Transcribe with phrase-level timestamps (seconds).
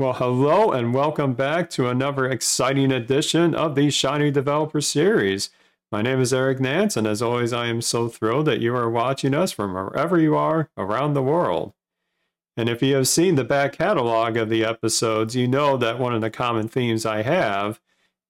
[0.00, 5.50] Well, hello and welcome back to another exciting edition of the Shiny Developer Series.
[5.90, 8.88] My name is Eric Nance, and as always, I am so thrilled that you are
[8.88, 11.72] watching us from wherever you are around the world.
[12.56, 16.14] And if you have seen the back catalog of the episodes, you know that one
[16.14, 17.80] of the common themes I have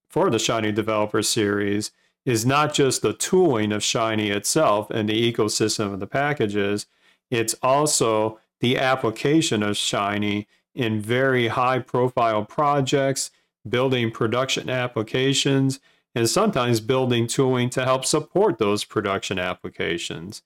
[0.09, 1.91] for the Shiny Developer Series
[2.25, 6.87] is not just the tooling of Shiny itself and the ecosystem of the packages,
[7.31, 10.49] it's also the application of Shiny
[10.79, 13.33] in very high profile projects,
[13.69, 15.81] building production applications,
[16.15, 20.43] and sometimes building tooling to help support those production applications.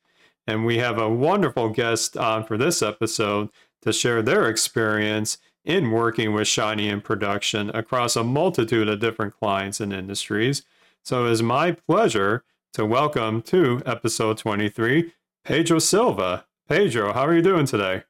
[0.47, 3.51] And we have a wonderful guest on for this episode
[3.83, 9.39] to share their experience in working with Shiny in production across a multitude of different
[9.39, 10.63] clients and industries.
[11.05, 15.13] So it is my pleasure to welcome to episode 23
[15.45, 16.47] Pedro Silva.
[16.69, 18.05] Pedro, how are you doing today?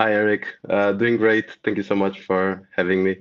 [0.00, 0.46] Hi, Eric.
[0.66, 1.58] Uh, doing great.
[1.62, 3.18] Thank you so much for having me.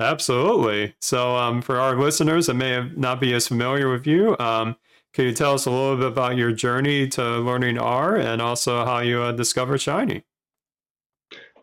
[0.00, 0.92] Absolutely.
[1.00, 4.74] So, um, for our listeners that may not be as familiar with you, um,
[5.12, 8.84] can you tell us a little bit about your journey to learning R and also
[8.84, 10.24] how you uh, discovered Shiny?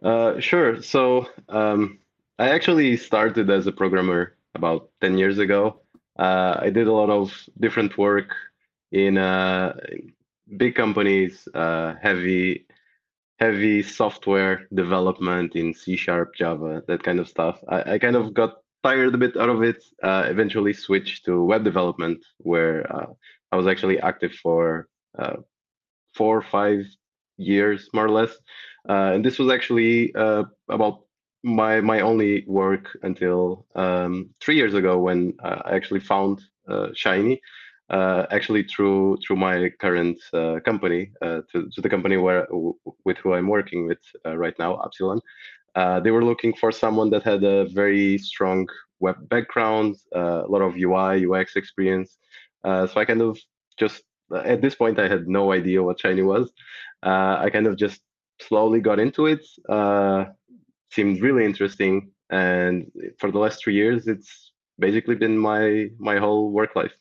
[0.01, 0.81] Uh, sure.
[0.81, 1.99] So, um,
[2.39, 5.81] I actually started as a programmer about 10 years ago.
[6.17, 8.33] Uh, I did a lot of different work
[8.93, 9.75] in uh,
[10.55, 12.65] big companies, uh, heavy
[13.39, 17.59] heavy software development in C sharp, Java, that kind of stuff.
[17.67, 19.83] I, I kind of got tired a bit out of it.
[20.01, 23.07] Uh, eventually switched to web development, where uh,
[23.51, 25.37] I was actually active for uh,
[26.13, 26.85] four or five
[27.37, 28.31] years, more or less.
[28.87, 31.01] Uh, and this was actually uh, about
[31.43, 36.41] my my only work until um, three years ago when uh, I actually found
[36.93, 37.41] Shiny
[37.93, 42.47] uh, actually through through my current uh, company, uh, to, to the company where
[43.05, 45.19] with who I'm working with uh, right now, Appsilon.
[45.75, 48.67] Uh, they were looking for someone that had a very strong
[48.99, 52.17] web background, uh, a lot of UI UX experience.
[52.63, 53.37] so I kind of
[53.77, 54.01] just
[54.33, 56.51] at this point I had no idea what Shiny was.
[57.03, 58.01] I kind of just
[58.41, 59.43] slowly got into it.
[60.95, 66.51] seemed really interesting, and for the last three years, it's basically been my my whole
[66.51, 66.95] work life.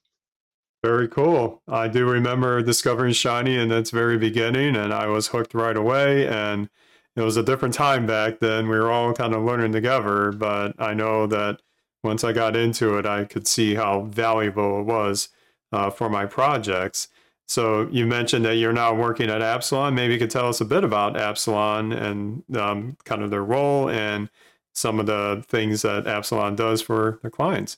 [0.82, 1.62] Very cool.
[1.69, 6.26] I do remember discovering Shiny in its very beginning, and I was hooked right away.
[6.26, 6.69] And
[7.15, 8.69] it was a different time back then.
[8.69, 11.60] We were all kind of learning together, but I know that
[12.03, 15.28] once I got into it, I could see how valuable it was
[15.70, 17.09] uh, for my projects.
[17.47, 19.94] So you mentioned that you're now working at Appsilon.
[19.94, 23.88] Maybe you could tell us a bit about Appsilon and um, kind of their role
[23.88, 24.31] and
[24.75, 27.76] some of the things that Appsilon does for their clients.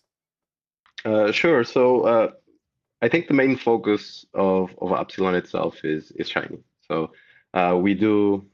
[1.04, 1.64] Uh, sure.
[1.64, 2.30] So uh,
[3.04, 6.60] I think the main focus of, of Appsilon itself is is Shiny.
[6.88, 7.12] So
[7.52, 8.46] uh, we do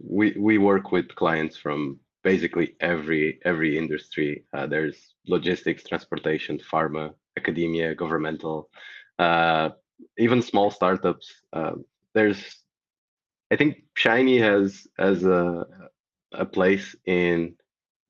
[0.00, 4.44] we we work with clients from basically every every industry.
[4.52, 4.96] Uh, there's
[5.28, 8.70] logistics, transportation, pharma, academia, governmental,
[9.20, 9.68] uh,
[10.18, 11.26] even small startups.
[11.52, 11.74] Uh,
[12.12, 12.42] there's
[13.52, 15.64] I think Shiny has as a
[16.32, 17.54] a place in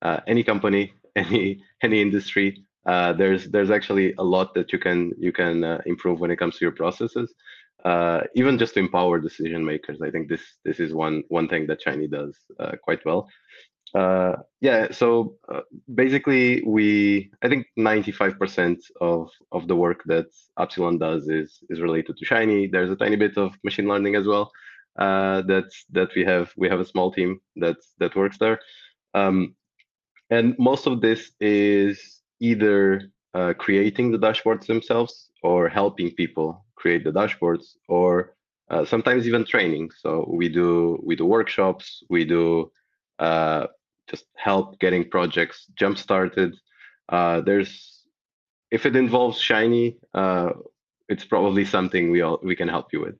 [0.00, 5.12] uh, any company, any any industry uh, there's there's actually a lot that you can
[5.18, 7.32] you can uh, improve when it comes to your processes.
[7.84, 11.66] Uh, even just to empower decision makers i think this this is one one thing
[11.66, 13.28] that shiny does uh, quite well.
[13.94, 15.60] Uh, yeah so uh,
[15.94, 20.26] basically we i think 95% of of the work that
[20.58, 22.66] Appsilon does is is related to shiny.
[22.66, 24.50] There's a tiny bit of machine learning as well
[24.96, 28.58] that that we have we have a small team that that works there.
[29.14, 29.54] Um,
[30.30, 33.02] and most of this is either
[33.34, 38.34] uh, creating the dashboards themselves or helping people create the dashboards or
[38.70, 39.90] uh, sometimes even training.
[40.02, 40.10] So
[40.40, 42.70] we do we do workshops we do
[43.18, 43.66] uh,
[44.10, 46.54] just help getting projects jump started.
[47.08, 47.72] Uh, there's
[48.70, 50.50] if it involves shiny uh,
[51.08, 53.16] it's probably something we all we can help you with.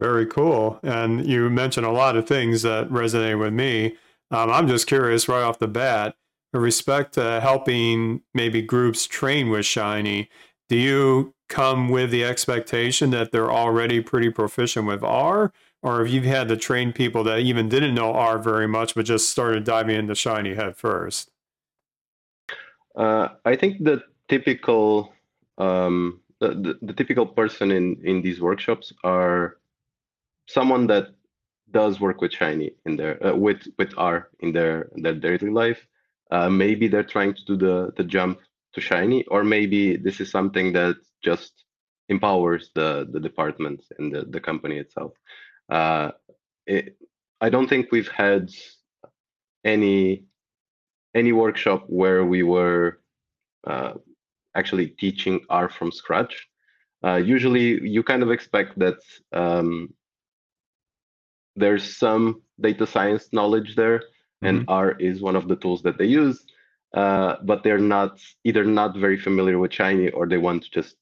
[0.00, 0.78] Very cool.
[0.82, 3.96] And you mentioned a lot of things that resonate with me.
[4.32, 6.16] Um, i'm just curious right off the bat
[6.58, 10.30] respect to helping maybe groups train with Shiny,
[10.68, 15.52] do you come with the expectation that they're already pretty proficient with R?
[15.82, 19.04] Or have you've had to train people that even didn't know R very much, but
[19.04, 21.30] just started diving into Shiny head first?
[22.96, 25.12] Uh, I think the typical
[25.58, 29.58] um, the, the, the, typical person in in these workshops are
[30.46, 31.08] someone that
[31.70, 35.86] does work with Shiny in their uh, with with R in their their daily life,
[36.30, 38.38] uh, maybe they're trying to do the the jump
[38.74, 41.64] to shiny or maybe this is something that just
[42.08, 45.12] empowers the the department and the, the company itself
[45.70, 46.10] uh,
[46.66, 46.96] it,
[47.40, 48.50] i don't think we've had
[49.64, 50.24] any
[51.14, 53.00] any workshop where we were
[53.66, 53.94] uh,
[54.54, 56.46] actually teaching R from scratch.
[57.04, 58.98] Uh, usually, you kind of expect that
[59.32, 59.92] um,
[61.56, 64.02] there's some data science knowledge there,
[64.46, 64.58] mm-hmm.
[64.58, 66.44] and R is one of the tools that they use.
[66.94, 70.96] Uh, but they're not either not very familiar with Shiny or they want to just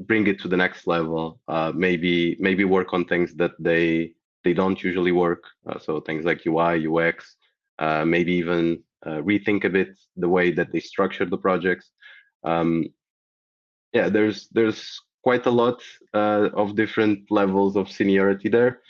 [0.00, 1.40] bring it to the next level.
[1.48, 4.12] Uh, maybe maybe work on things that they
[4.44, 5.44] they don't usually work.
[5.66, 7.36] Uh, so things like UI, UX,
[7.78, 11.90] uh, maybe even uh, rethink a bit the way that they structure the projects.
[12.44, 12.86] Um,
[13.92, 15.82] yeah, there's there's quite a lot
[16.14, 18.82] uh, of different levels of seniority there,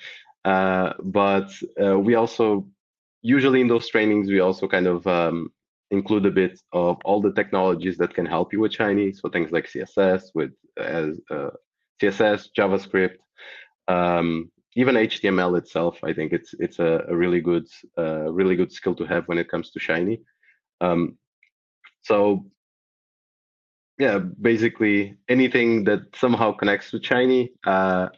[0.44, 2.67] uh, but we also
[3.23, 5.51] usually in those trainings we also kind of um,
[5.91, 9.13] include a bit of all the technologies that can help you with Shiny.
[9.13, 11.51] So things like CSS with as uh,
[12.01, 13.19] CSS, JavaScript,
[13.89, 15.99] um, even HTML itself.
[16.03, 17.67] I think it's it's a, a really good
[17.97, 20.21] uh, really good skill to have when it comes to Shiny.
[20.81, 21.17] Um,
[22.03, 22.47] so
[23.99, 27.53] yeah, basically anything that somehow connects to Shiny.
[27.65, 28.09] Uh,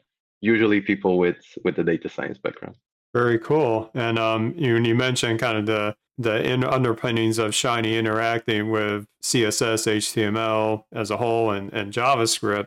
[0.40, 2.76] usually people with with a data science background.
[3.14, 3.90] Very cool.
[3.94, 9.06] And um, you, you mentioned kind of the the in underpinnings of Shiny interacting with
[9.22, 12.66] CSS, HTML as a whole, and, and JavaScript.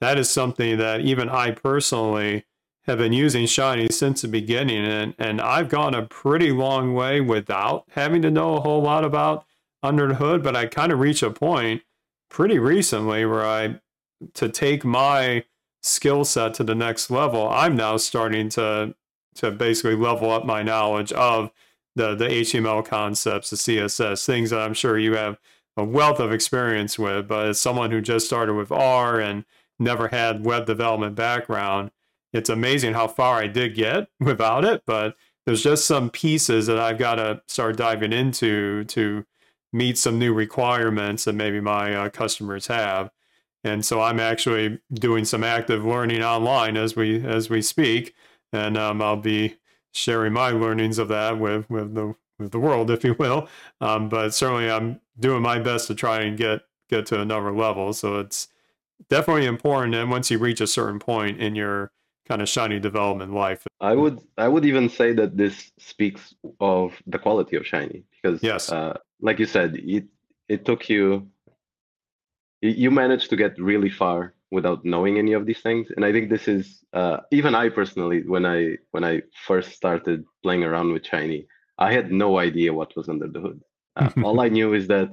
[0.00, 2.46] That is something that even I personally
[2.86, 7.20] have been using Shiny since the beginning, and, and I've gone a pretty long way
[7.20, 9.44] without having to know a whole lot about
[9.82, 10.42] under the hood.
[10.42, 11.82] But I kind of reached a point
[12.30, 13.80] pretty recently where I,
[14.34, 15.44] to take my
[15.82, 18.94] skill set to the next level, I'm now starting to
[19.38, 21.50] to basically level up my knowledge of
[21.96, 25.38] the the HTML concepts, the CSS, things that I'm sure you have
[25.76, 27.28] a wealth of experience with.
[27.28, 29.44] But as someone who just started with R and
[29.78, 31.90] never had web development background,
[32.32, 34.82] it's amazing how far I did get without it.
[34.86, 39.24] But there's just some pieces that I've got to start diving into to
[39.72, 43.10] meet some new requirements that maybe my uh, customers have.
[43.64, 48.14] And so I'm actually doing some active learning online as we as we speak
[48.52, 49.56] and um, I'll be
[49.92, 53.48] sharing my learnings of that with with the with the world, if you will.
[53.80, 57.92] Um, but certainly, I'm doing my best to try and get get to another level.
[57.92, 58.48] So it's
[59.08, 59.94] definitely important.
[59.94, 61.92] And once you reach a certain point in your
[62.26, 67.00] kind of shiny development life, I would I would even say that this speaks of
[67.06, 70.04] the quality of shiny because yes, uh, like you said, it
[70.48, 71.28] it took you
[72.60, 75.88] you managed to get really far without knowing any of these things.
[75.94, 80.24] And i think this is uh, even i personally when i when i first started
[80.42, 81.46] playing around with shiny
[81.78, 83.60] i had no idea what was under the hood.
[83.96, 85.10] Uh, all i knew is that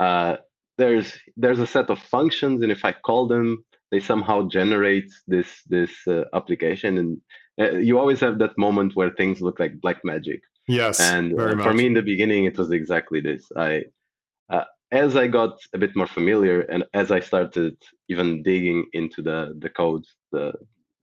[0.00, 0.36] uh,
[0.76, 5.62] there's there's a set of functions and if i call them they somehow generate this
[5.66, 6.98] this uh, application.
[6.98, 7.20] And
[7.60, 10.42] uh, you always have that moment where things look like black magic.
[10.66, 13.50] Yes and uh, for me in the beginning it was exactly this.
[13.56, 13.84] I
[14.90, 17.76] as I got a bit more familiar and as I started
[18.08, 20.52] even digging into the the code, the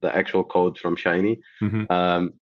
[0.02, 1.92] the actual code from Shiny, mm-hmm.
[1.92, 2.34] um,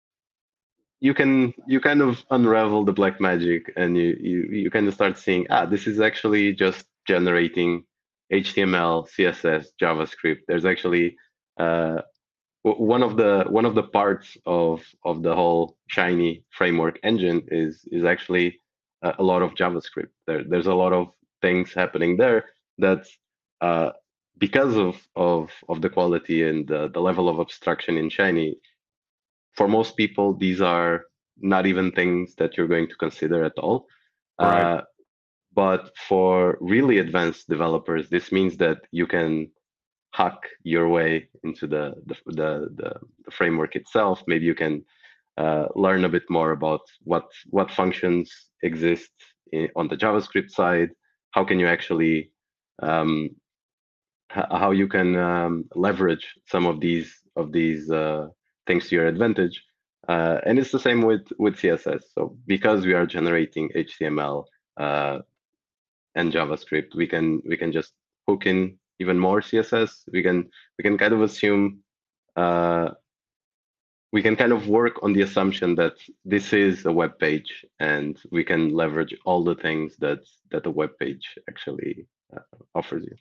[1.01, 4.93] you can you kind of unravel the black magic and you, you you kind of
[4.93, 7.83] start seeing ah this is actually just generating
[8.31, 10.41] HTML, CSS, JavaScript.
[10.47, 11.17] There's actually
[11.59, 12.01] uh,
[12.63, 17.85] one of the one of the parts of of the whole Shiny framework engine is
[17.91, 18.59] is actually
[19.01, 20.13] a, a lot of JavaScript.
[20.25, 21.11] There, there's a lot of
[21.43, 22.39] things happening there
[22.85, 23.03] that
[23.67, 23.89] uh,
[24.45, 28.51] because of, of of the quality and the, the level of abstraction in Shiny,
[29.57, 30.95] for most people these are
[31.53, 33.77] not even things that you're going to consider at all.
[34.39, 34.63] Right.
[34.63, 34.81] Uh,
[35.63, 39.31] but for really advanced developers, this means that you can
[40.19, 40.39] hack
[40.73, 41.09] your way
[41.47, 42.89] into the the the, the,
[43.25, 44.17] the framework itself.
[44.31, 44.83] Maybe you can
[45.43, 48.27] uh, learn a bit more about what what functions
[48.69, 49.11] exist
[49.51, 50.91] in, on the JavaScript side,
[51.33, 52.31] how can you actually
[52.81, 53.29] um,
[54.29, 58.27] how you can um, leverage some of these of these uh,
[58.67, 59.63] things to your advantage.
[60.07, 62.01] Uh, and it's the same with with CSS.
[62.15, 64.45] So because we are generating HTML
[64.77, 65.19] uh,
[66.15, 67.93] and JavaScript, we can we can just
[68.27, 69.91] hook in even more CSS.
[70.11, 71.79] We can we can kind of assume
[72.35, 72.89] uh,
[74.13, 78.21] we can kind of work on the assumption that this is a web page and
[78.31, 80.19] we can leverage all the things that
[80.51, 83.17] that the web page actually uh, offers you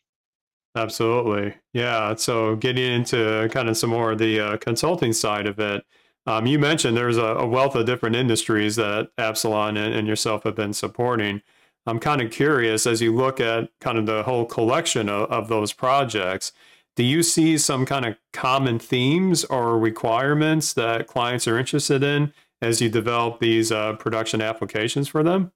[0.77, 5.59] absolutely yeah so getting into kind of some more of the uh, consulting side of
[5.59, 5.83] it
[6.27, 10.45] um, you mentioned there's a, a, wealth of different industries that Appsilon and, and yourself
[10.45, 11.43] have been supporting.
[11.85, 15.49] I'm kind of curious as you look at kind of the whole collection of, of
[15.49, 16.53] those projects
[16.95, 22.33] do you see some kind of common themes or requirements that clients are interested in
[22.61, 25.53] as you develop these uh, production applications for them?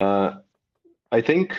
[0.00, 0.38] Uh,
[1.12, 1.56] I think,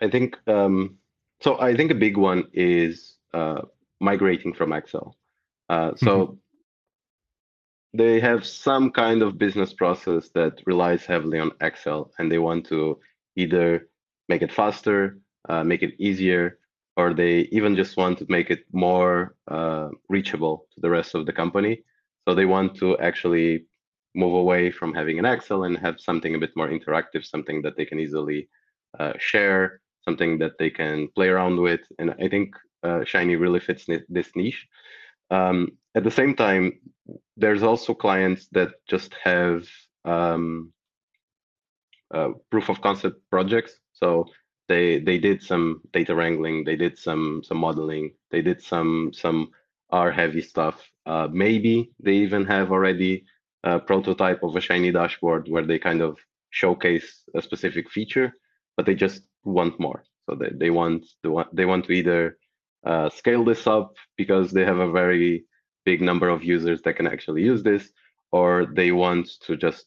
[0.00, 0.96] I think, um,
[1.40, 3.62] so I think a big one is uh,
[4.00, 5.16] migrating from Excel.
[5.68, 6.34] Uh, so mm-hmm.
[7.94, 12.66] they have some kind of business process that relies heavily on Excel, and they want
[12.66, 12.98] to
[13.36, 13.88] either
[14.28, 15.18] make it faster,
[15.48, 16.58] uh, make it easier,
[16.96, 21.26] or they even just want to make it more uh, reachable to the rest of
[21.26, 21.82] the company.
[22.26, 23.66] So they want to actually
[24.14, 27.76] move away from having an Excel and have something a bit more interactive, something that
[27.76, 28.48] they can easily
[28.98, 31.80] uh, share, something that they can play around with.
[31.98, 34.66] And I think uh, Shiny really fits this niche.
[35.30, 36.80] Um, at the same time,
[37.36, 39.66] there's also clients that just have
[40.04, 40.72] um,
[42.12, 43.72] uh, proof of concept projects.
[43.92, 44.26] So
[44.68, 49.50] they they did some data wrangling, they did some some modeling, they did some some
[49.90, 50.82] R heavy stuff.
[51.06, 53.24] Uh, maybe they even have already
[53.62, 56.18] a prototype of a shiny dashboard where they kind of
[56.50, 58.32] showcase a specific feature,
[58.76, 60.04] but they just want more.
[60.28, 62.38] So they, they want to they want to either
[62.84, 65.44] uh, scale this up because they have a very
[65.84, 67.90] big number of users that can actually use this,
[68.32, 69.84] or they want to just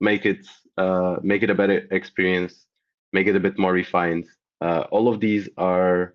[0.00, 0.46] make it
[0.78, 2.66] uh, make it a better experience
[3.12, 4.26] make it a bit more refined.
[4.60, 6.14] Uh, all of these are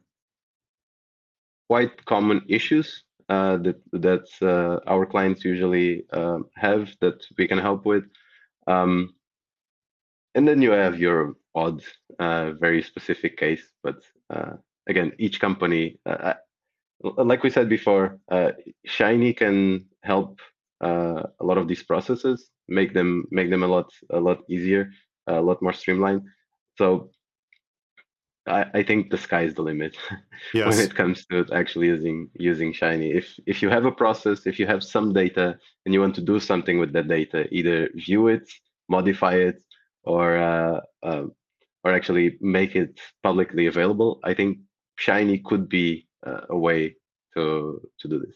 [1.70, 7.58] quite common issues uh, that that uh, our clients usually um, have that we can
[7.58, 8.06] help with.
[8.68, 9.13] Um,
[10.36, 11.82] and then you have your odd,
[12.20, 13.63] uh, very specific case.
[13.84, 13.98] But
[14.30, 14.54] uh,
[14.88, 16.36] again, each company, uh,
[17.18, 18.20] like we said before,
[18.86, 20.39] Shiny can help
[20.82, 24.92] a lot of these processes, make them make them a lot a lot easier,
[25.27, 26.22] a lot more streamlined.
[26.77, 27.12] So
[28.48, 29.98] I, I think the sky is the limit
[30.53, 30.67] yes.
[30.67, 33.12] when it comes to actually using using Shiny.
[33.12, 36.22] If if you have a process, if you have some data and you want to
[36.22, 38.50] do something with that data, either view it,
[38.89, 39.62] modify it,
[40.03, 41.25] or uh, uh,
[41.84, 44.60] or actually make it publicly available, I think
[44.98, 46.96] Shiny could be uh, a way
[47.36, 48.36] to to do this.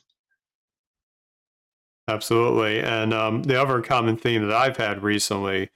[2.07, 5.69] Absolutely, and um, the other common theme that I've had recently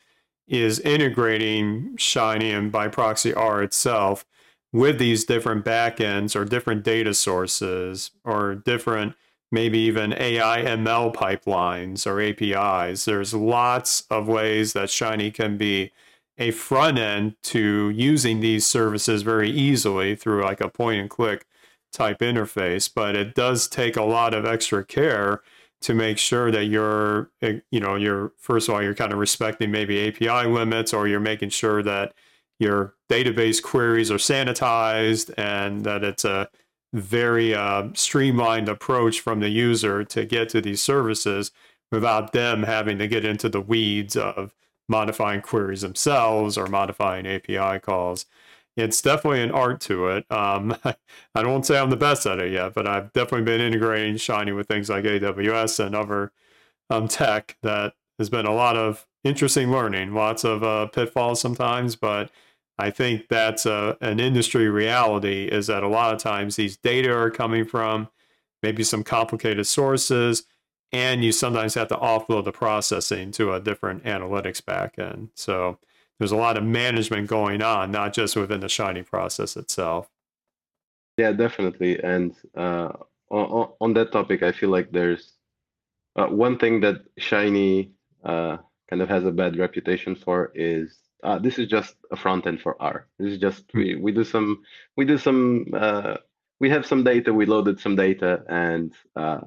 [0.48, 4.26] is integrating Shiny and by proxy R itself
[4.72, 9.16] with these different backends or different data sources or different
[9.52, 13.06] maybe even AI ML pipelines or APIs.
[13.06, 15.92] There's lots of ways that Shiny can be
[16.38, 21.46] a front end to using these services very easily through like a point and click
[21.94, 25.42] type interface, but it does take a lot of extra care
[25.82, 29.20] to make sure that you're, eh, you know, you're first of all, you're kind of
[29.20, 32.14] respecting maybe API limits, or you're making sure that
[32.60, 36.50] your database queries are sanitized and that it's a
[36.94, 41.52] very uh, streamlined approach from the user to get to these services
[41.92, 44.56] without them having to get into the weeds of
[44.88, 48.26] modifying queries themselves or modifying API calls
[48.76, 50.30] it's definitely an art to it.
[50.32, 50.76] Um,
[51.36, 54.52] I don't say I'm the best at it yet, but I've definitely been integrating Shiny
[54.52, 56.32] with things like AWS and other
[56.90, 61.96] um, tech that has been a lot of interesting learning, lots of uh, pitfalls sometimes,
[61.96, 62.30] but
[62.78, 67.12] I think that's a, an industry reality is that a lot of times these data
[67.14, 68.10] are coming from
[68.62, 70.44] maybe some complicated sources,
[70.92, 75.30] and you sometimes have to offload the processing to a different analytics backend.
[75.36, 75.80] So
[76.20, 80.10] there's a lot of management going on, not just within the Shiny process itself.
[81.18, 82.02] Yeah, definitely.
[82.02, 82.92] And uh,
[83.30, 85.34] on, on, that topic, I feel like there's
[86.16, 87.92] uh, one thing that Shiny
[88.24, 88.58] uh,
[88.90, 92.62] kind of has a bad reputation for is uh, this is just a front end
[92.62, 93.08] for R.
[93.18, 94.64] This is just we we do some
[94.96, 96.18] we do some uh,
[96.60, 99.42] we have some data, we loaded some data, and uh,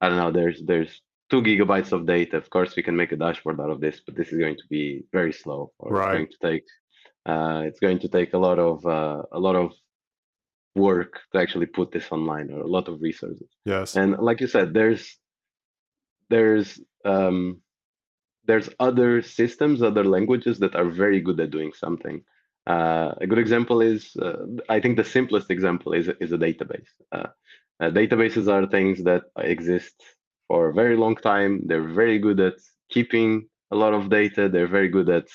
[0.00, 0.32] I don't know.
[0.32, 1.00] There's there's
[1.32, 2.36] two gigabytes of data.
[2.36, 4.68] Of course, we can make a dashboard out of this, but this is going to
[4.68, 5.72] be very slow.
[5.78, 6.02] Or right.
[6.02, 6.66] It's going to take
[7.24, 9.72] uh, it's going to take a lot of uh, a lot of
[10.74, 13.48] work to actually put this online, or a lot of resources.
[13.64, 13.96] Yes.
[13.96, 15.04] And like you said, there's
[16.28, 17.62] there's um,
[18.44, 22.22] there's other systems, other languages that are very good at doing something.
[22.66, 26.92] Uh, a good example is, uh, I think the simplest example is is a database.
[27.10, 27.30] Uh,
[27.80, 29.96] uh databases are things that exist
[30.52, 31.52] for a very long time.
[31.64, 32.56] They're very good at
[32.90, 34.50] keeping a lot of data.
[34.50, 35.28] They're very good at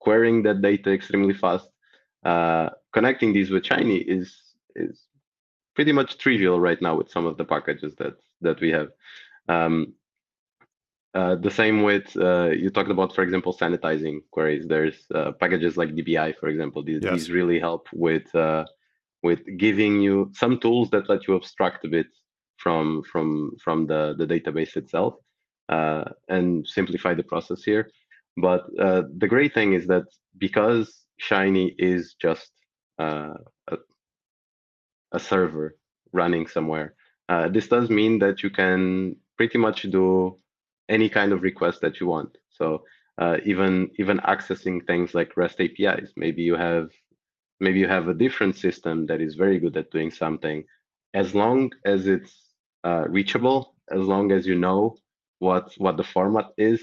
[0.00, 1.68] querying that data extremely fast.
[2.24, 4.28] Uh, connecting these with Shiny is
[4.84, 4.96] is
[5.76, 8.16] pretty much trivial right now with some of the packages that
[8.46, 8.88] that we have.
[9.56, 9.74] Um,
[11.18, 14.66] uh, the same with uh, you talked about, for example, sanitizing queries.
[14.66, 16.82] There's uh, packages like DBI, for example.
[16.82, 17.12] These, yes.
[17.12, 18.64] these really help with uh,
[19.22, 22.10] with giving you some tools that let you abstract a bit
[22.64, 23.28] from from
[23.62, 25.14] from the the database itself
[25.68, 27.84] uh, and simplify the process here.
[28.38, 30.06] But uh, the great thing is that
[30.38, 30.86] because
[31.18, 32.50] Shiny is just
[32.98, 33.34] uh,
[33.68, 33.76] a,
[35.12, 35.76] a, server
[36.12, 36.94] running somewhere,
[37.28, 40.36] uh, this does mean that you can pretty much do
[40.88, 42.32] any kind of request that you want.
[42.50, 42.82] So
[43.22, 46.88] uh, even even accessing things like REST APIs, maybe you have
[47.60, 50.64] maybe you have a different system that is very good at doing something,
[51.12, 52.43] as long as it's
[52.84, 54.96] uh, reachable, as long as you know
[55.38, 56.80] what what the format is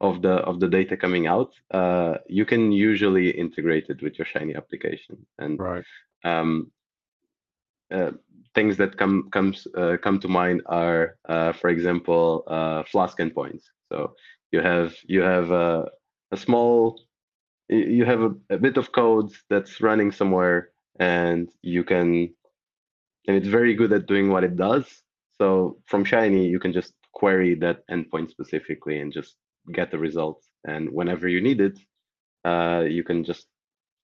[0.00, 4.26] of the of the data coming out, uh, you can usually integrate it with your
[4.26, 5.24] Shiny application.
[5.38, 5.84] And right.
[6.24, 6.70] um,
[7.90, 8.10] uh,
[8.54, 13.64] things that come comes uh, come to mind are, uh, for example, uh, Flask endpoints.
[13.90, 14.14] So
[14.52, 15.88] you have you have a,
[16.32, 17.00] a small
[17.68, 22.34] you have a, a bit of code that's running somewhere, and you can
[23.26, 24.86] and it's very good at doing what it does.
[25.40, 29.36] So from Shiny, you can just query that endpoint specifically and just
[29.72, 30.48] get the results.
[30.66, 31.78] And whenever you need it,
[32.44, 33.46] uh, you can just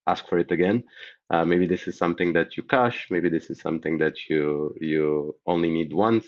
[0.06, 0.82] ask for it again.
[1.30, 3.06] Uh, maybe this is something that you cache.
[3.10, 6.26] Maybe this is something that you you only need once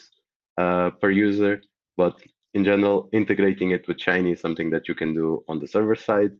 [0.59, 1.61] uh, per user.
[1.97, 2.21] But
[2.55, 5.97] in general, integrating it with Shiny is something that you can do on the server
[5.97, 6.33] side.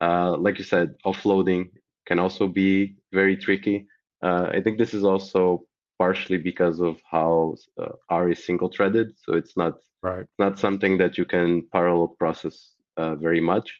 [0.00, 1.70] Uh, like you said, offloading
[2.06, 3.86] can also be very tricky.
[4.22, 5.64] Uh, I think this is also
[5.98, 9.08] partially because of how uh, R is single threaded.
[9.24, 10.26] So it's not right.
[10.38, 13.76] not something that you can parallel process uh, very much.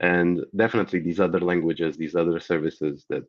[0.00, 3.24] And definitely these other languages, these other services that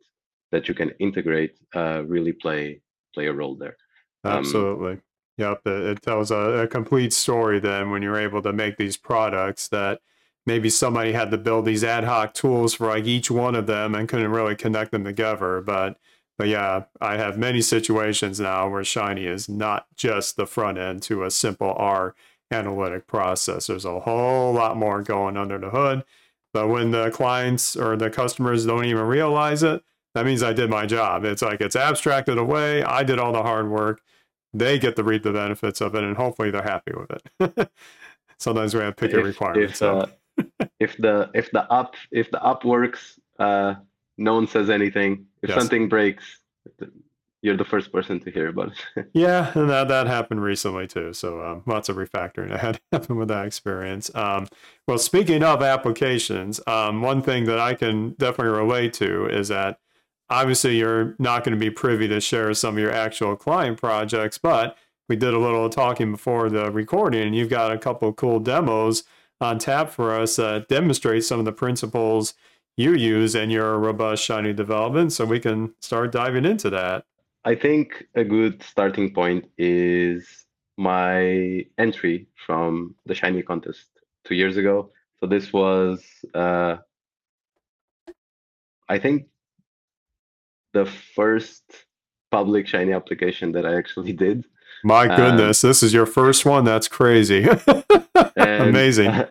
[0.52, 2.80] that you can integrate uh, really play
[3.14, 3.76] play a role there.
[4.24, 5.00] Um, Absolutely.
[5.38, 5.62] Yep.
[5.66, 9.68] It, it tells a, a complete story then when you're able to make these products
[9.68, 10.00] that
[10.46, 13.94] maybe somebody had to build these ad hoc tools for like each one of them
[13.94, 15.60] and couldn't really connect them together.
[15.60, 15.98] But
[16.36, 21.02] but yeah, I have many situations now where Shiny is not just the front end
[21.02, 22.14] to a simple R
[22.50, 23.66] analytic process.
[23.66, 26.04] There's a whole lot more going under the hood.
[26.52, 29.82] But when the clients or the customers don't even realize it,
[30.14, 31.24] that means I did my job.
[31.24, 32.82] It's like it's abstracted away.
[32.84, 34.00] I did all the hard work.
[34.52, 37.70] They get to reap the benefits of it, and hopefully they're happy with it.
[38.38, 39.72] Sometimes we have picky if, requirements.
[39.72, 39.98] If, so.
[39.98, 43.74] uh, if the if the up if the up works, uh,
[44.16, 45.26] no one says anything.
[45.44, 45.58] If yes.
[45.58, 46.38] something breaks,
[47.42, 49.10] you're the first person to hear about it.
[49.12, 51.12] yeah, and that, that happened recently too.
[51.12, 54.10] So um, lots of refactoring that had happened with that experience.
[54.14, 54.48] Um,
[54.88, 59.78] well, speaking of applications, um, one thing that I can definitely relate to is that
[60.30, 64.38] obviously you're not going to be privy to share some of your actual client projects,
[64.38, 64.78] but
[65.10, 69.04] we did a little talking before the recording, and you've got a couple cool demos
[69.38, 72.32] on tap for us that demonstrate some of the principles
[72.76, 75.12] you use in your robust Shiny development.
[75.12, 77.04] So we can start diving into that.
[77.44, 80.26] I think a good starting point is
[80.76, 83.86] my entry from the Shiny contest
[84.24, 84.90] two years ago.
[85.20, 86.02] So this was,
[86.34, 86.76] uh,
[88.88, 89.26] I think,
[90.72, 91.62] the first
[92.30, 94.44] public Shiny application that I actually did.
[94.82, 96.64] My um, goodness, um, this is your first one.
[96.64, 97.46] That's crazy.
[98.36, 99.08] Amazing.
[99.08, 99.26] Uh,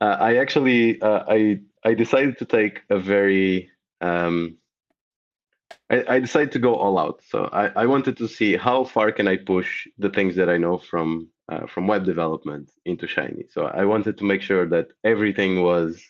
[0.00, 4.58] uh, I actually uh, I I decided to take a very um,
[5.90, 7.20] I, I, decided to go all out.
[7.28, 10.56] So I, I wanted to see how far can I push the things that I
[10.56, 13.44] know from uh, from web development into Shiny.
[13.50, 16.02] So I wanted to make sure that everything was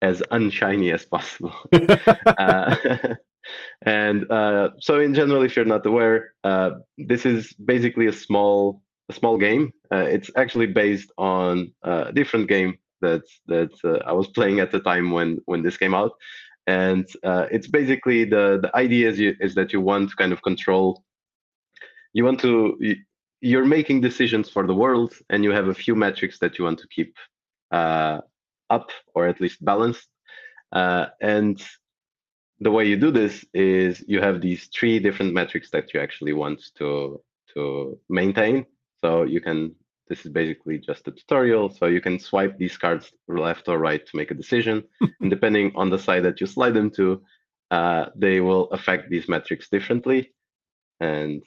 [0.00, 1.52] as unshiny as possible.
[2.26, 2.76] uh,
[3.82, 8.82] and uh, so in general, if you're not aware, uh, this is basically a small
[9.10, 9.72] a small game.
[9.92, 14.72] Uh, it's actually based on a different game that that uh, I was playing at
[14.72, 16.12] the time when when this came out.
[16.66, 20.32] And uh, it's basically the the idea is, you, is that you want to kind
[20.32, 21.02] of control
[22.12, 22.76] you want to
[23.40, 26.78] you're making decisions for the world and you have a few metrics that you want
[26.78, 27.16] to keep
[27.70, 28.18] uh,
[28.70, 30.08] up or at least balanced.
[30.72, 31.62] Uh, and
[32.58, 36.32] the way you do this is you have these three different metrics that you actually
[36.32, 37.22] want to
[37.54, 38.66] to maintain.
[39.02, 39.74] So you can
[40.08, 41.70] this is basically just a tutorial.
[41.70, 44.84] So you can swipe these cards left or right to make a decision.
[45.20, 47.22] and depending on the side that you slide them to,
[47.70, 50.32] uh, they will affect these metrics differently.
[51.00, 51.42] And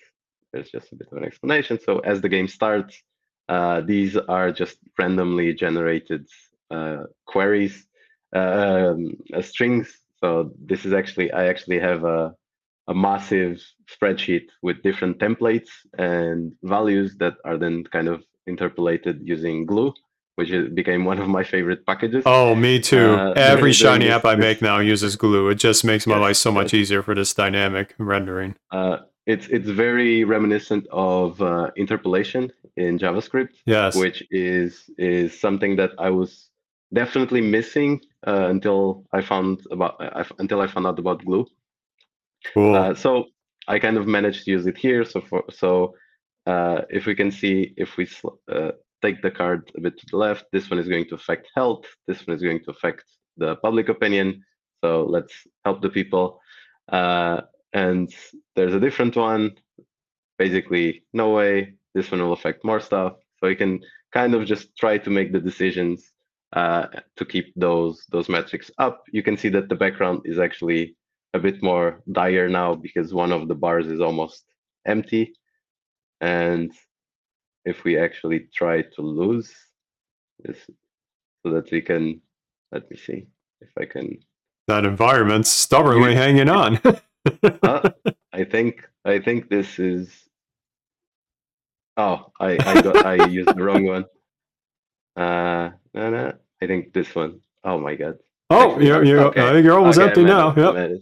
[0.52, 1.80] there's just a bit of an explanation.
[1.84, 3.02] So as the game starts,
[3.50, 6.28] uh, these are just randomly generated
[6.70, 7.86] uh, queries,
[8.34, 9.94] um, uh, strings.
[10.20, 12.34] So this is actually, I actually have a,
[12.88, 19.66] a massive spreadsheet with different templates and values that are then kind of interpolated using
[19.66, 19.94] glue
[20.36, 22.24] which became one of my favorite packages.
[22.26, 23.12] Oh, me too.
[23.12, 25.50] Uh, Every Shiny app I make now uses Glue.
[25.50, 28.56] It just makes my life so much easier for this dynamic rendering.
[28.72, 33.50] Uh, it's it's very reminiscent of uh, interpolation in JavaScript.
[33.66, 33.96] Yes.
[33.96, 36.50] Which is is something that I was
[36.94, 41.46] definitely missing uh, until I found about uh, until I found out about Glue.
[42.54, 42.76] Cool.
[42.76, 43.26] Uh, so
[43.68, 45.06] I kind of managed to use it here.
[45.06, 45.94] So for so
[46.46, 48.08] uh, if we can see if we
[48.52, 51.50] uh, take the card a bit to the left, this one is going to affect
[51.56, 51.86] health.
[52.08, 53.04] This one is going to affect
[53.38, 54.44] the public opinion.
[54.84, 55.34] So let's
[55.66, 56.40] help the people.
[56.90, 57.42] Uh,
[57.74, 58.14] and
[58.56, 59.52] there's a different one.
[60.38, 61.76] Basically, no way.
[61.94, 63.14] This one will affect more stuff.
[63.40, 63.80] So you can
[64.12, 66.12] kind of just try to make the decisions
[66.54, 69.04] uh, to keep those those metrics up.
[69.12, 70.96] You can see that the background is actually
[71.34, 74.44] a bit more dire now because one of the bars is almost
[74.86, 75.34] empty.
[76.22, 76.72] And
[77.66, 79.54] if we actually try to lose
[80.40, 80.58] this
[81.44, 82.22] so that we can,
[82.72, 83.28] let me see
[83.60, 84.18] if I can.
[84.68, 86.80] That environment's stubbornly hanging on.
[87.64, 87.90] uh,
[88.32, 90.10] I think I think this is.
[91.98, 94.06] Oh, I I got I used the wrong one.
[95.16, 97.42] Uh, no, no, I think this one.
[97.64, 98.18] Oh my god.
[98.50, 99.48] Oh, Actually, you're, you're okay.
[99.48, 100.54] I think you're almost okay, empty now.
[100.56, 100.96] Yeah.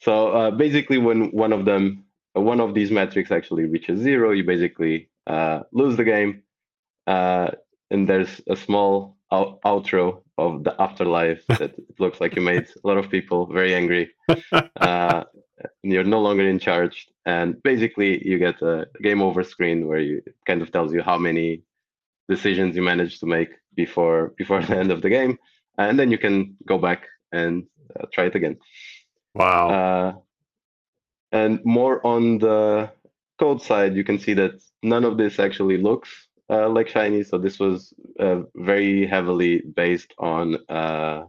[0.00, 4.30] So uh, basically, when one of them, uh, one of these metrics actually reaches zero,
[4.30, 6.42] you basically uh, lose the game.
[7.06, 7.50] Uh,
[7.90, 12.86] and there's a small out- outro of the afterlife that looks like you made a
[12.86, 14.10] lot of people very angry.
[14.80, 15.24] Uh,
[15.82, 20.22] you're no longer in charge, and basically you get a game over screen where you
[20.46, 21.62] kind of tells you how many
[22.30, 25.38] decisions you managed to make before before the end of the game,
[25.76, 27.64] and then you can go back and
[27.98, 28.56] uh, try it again.
[29.34, 30.22] Wow.
[31.32, 32.90] And more on the
[33.38, 36.10] code side, you can see that none of this actually looks
[36.50, 37.22] uh, like Shiny.
[37.22, 41.24] So this was uh, very heavily based on uh,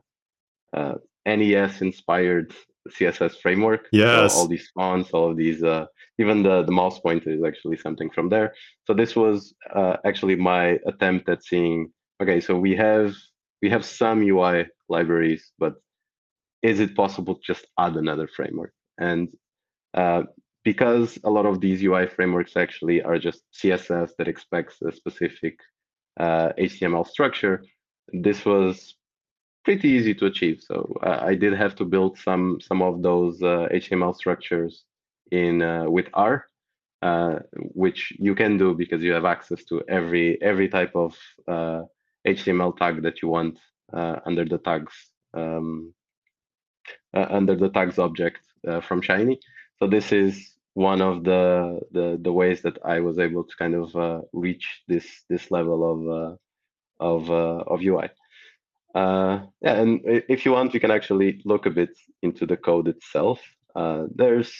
[0.73, 2.53] uh NES inspired
[2.89, 3.87] CSS framework.
[3.91, 4.33] Yes.
[4.33, 5.85] So all these fonts, all of these, uh,
[6.17, 8.53] even the, the mouse pointer is actually something from there.
[8.85, 13.13] So this was uh, actually my attempt at seeing, okay, so we have
[13.61, 15.75] we have some UI libraries, but
[16.63, 18.73] is it possible to just add another framework?
[18.97, 19.29] And
[20.63, 25.59] because a lot of these UI frameworks actually are just CSS that expects a specific
[26.19, 27.63] uh, HTML structure,
[28.13, 28.95] this was
[29.63, 30.61] pretty easy to achieve.
[30.61, 34.83] So uh, I did have to build some some of those uh, HTML structures
[35.31, 36.45] in uh, with R,
[37.01, 41.15] uh, which you can do because you have access to every every type of
[41.47, 43.59] HTML uh, tag that you want
[43.93, 44.93] under the tags
[45.33, 45.93] um,
[47.13, 48.39] under the tags object
[48.81, 49.39] from Shiny.
[49.81, 53.73] So this is one of the, the the ways that I was able to kind
[53.73, 56.35] of uh, reach this this level of uh,
[56.99, 58.09] of uh, of UI.
[58.93, 62.89] Uh, yeah, and if you want, we can actually look a bit into the code
[62.89, 63.41] itself.
[63.75, 64.53] Uh, there's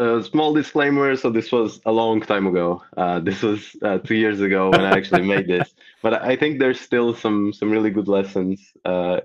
[0.00, 1.14] a small disclaimer.
[1.14, 2.82] So this was a long time ago.
[2.96, 5.72] Uh, this was two years ago when I actually made this.
[6.02, 8.60] But I think there's still some some really good lessons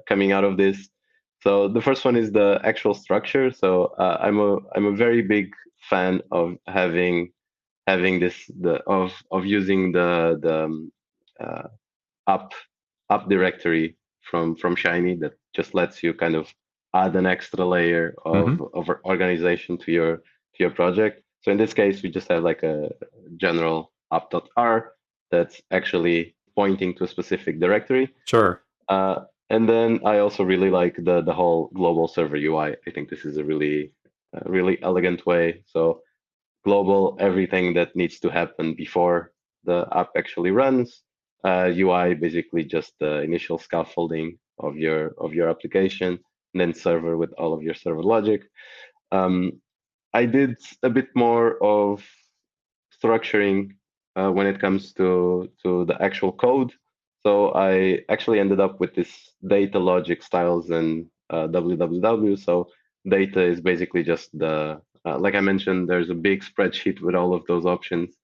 [0.07, 0.87] coming out of this.
[1.41, 3.51] So the first one is the actual structure.
[3.51, 5.53] So uh, I'm a I'm a very big
[5.89, 7.31] fan of having
[7.87, 10.91] having this the of of using the the um,
[11.39, 11.67] uh,
[12.27, 12.53] up
[13.09, 16.53] up directory from from Shiny that just lets you kind of
[16.93, 18.63] add an extra layer of mm-hmm.
[18.77, 21.23] of organization to your to your project.
[21.41, 22.91] So in this case, we just have like a
[23.37, 24.93] general up.r
[25.31, 28.13] that's actually pointing to a specific directory.
[28.25, 28.63] Sure.
[28.89, 32.75] Uh, and then I also really like the the whole global server UI.
[32.87, 33.91] I think this is a really
[34.33, 35.63] a really elegant way.
[35.65, 36.01] So
[36.63, 39.31] global, everything that needs to happen before
[39.63, 41.01] the app actually runs.
[41.43, 46.19] Uh, UI basically just the initial scaffolding of your of your application,
[46.53, 48.41] and then server with all of your server logic.
[49.11, 49.61] Um,
[50.13, 52.03] I did a bit more of
[53.01, 53.71] structuring
[54.15, 56.71] uh, when it comes to to the actual code.
[57.25, 62.39] So I actually ended up with this data logic styles in uh, www.
[62.39, 62.69] So
[63.07, 67.33] data is basically just the, uh, like I mentioned, there's a big spreadsheet with all
[67.33, 68.15] of those options,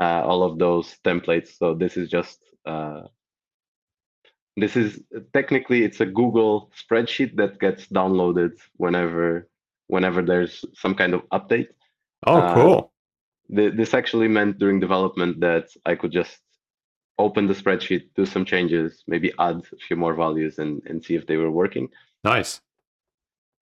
[0.00, 1.56] uh, all of those templates.
[1.58, 3.02] So this is just, uh,
[4.56, 5.00] this is
[5.32, 9.48] technically it's a Google spreadsheet that gets downloaded whenever,
[9.88, 11.68] whenever there's some kind of update.
[12.26, 12.92] Oh, uh, cool.
[13.48, 16.38] this actually meant during development that I could just
[17.18, 21.14] open the spreadsheet, do some changes, maybe add a few more values and, and see
[21.14, 21.88] if they were working.
[22.24, 22.60] Nice.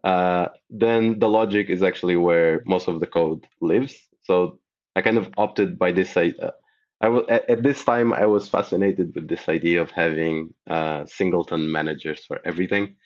[0.05, 3.95] Uh, then the logic is actually where most of the code lives.
[4.25, 4.59] So
[4.97, 6.17] I kind of opted by this.
[6.17, 6.51] I, uh,
[7.01, 11.05] I w- at, at this time, I was fascinated with this idea of having uh,
[11.07, 12.97] singleton managers for everything.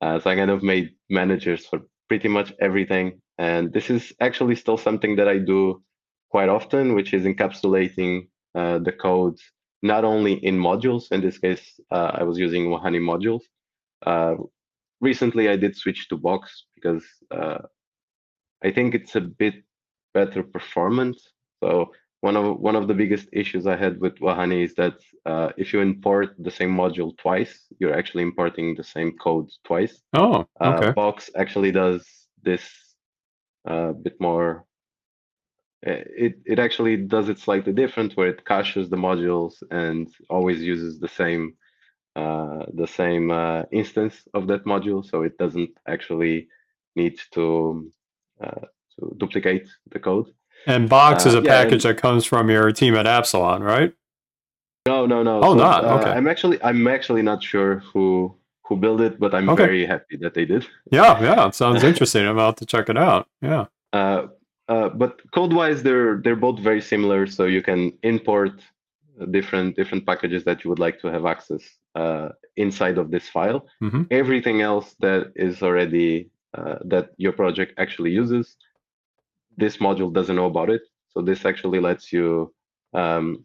[0.00, 3.20] Uh, so I kind of made managers for pretty much everything.
[3.38, 5.82] And this is actually still something that I do
[6.30, 9.38] quite often, which is encapsulating uh, the code
[9.84, 11.12] not only in modules.
[11.12, 13.42] In this case, uh, I was using Wahani modules.
[14.04, 14.36] Uh,
[15.00, 17.58] recently, I did switch to Box because uh,
[18.64, 19.56] I think it's a bit
[20.14, 21.28] better performance.
[21.62, 21.92] So
[22.22, 25.74] one of one of the biggest issues I had with Wahani is that uh, if
[25.74, 30.00] you import the same module twice, you're actually importing the same code twice.
[30.14, 30.88] Oh, okay.
[30.88, 32.02] Uh, Box actually does
[32.42, 32.64] this
[33.66, 34.64] a uh, bit more.
[35.86, 40.62] Uh, it it actually does it slightly different, where it caches the modules and always
[40.62, 41.54] uses the same
[42.16, 46.48] uh, the same uh, instance of that module, so it doesn't actually
[46.96, 47.90] need to
[48.42, 48.66] uh,
[48.98, 50.32] to duplicate the code.
[50.66, 53.92] And Box is a yeah, package and, that comes from your team at Appsilon, right?
[54.86, 55.40] No, no, no.
[55.42, 56.10] Oh, so, not okay.
[56.10, 59.64] I'm actually I'm actually not sure who who built it, but I'm okay.
[59.64, 60.66] very happy that they did.
[60.90, 62.26] Yeah, yeah, it sounds interesting.
[62.26, 63.28] I'm about to check it out.
[63.42, 63.66] Yeah.
[64.68, 67.26] Uh, uh, but code-wise, they're they're both very similar.
[67.26, 68.62] So you can import
[69.30, 71.62] different different packages that you would like to have access
[71.94, 73.66] uh, inside of this file.
[73.82, 74.02] Mm-hmm.
[74.10, 78.56] Everything else that is already uh, that your project actually uses,
[79.56, 80.82] this module doesn't know about it.
[81.10, 82.52] So this actually lets you
[82.92, 83.44] um,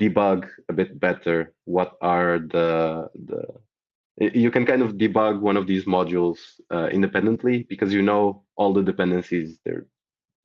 [0.00, 3.44] debug a bit better what are the the
[4.34, 6.38] you can kind of debug one of these modules
[6.70, 9.86] uh, independently because you know all the dependencies they're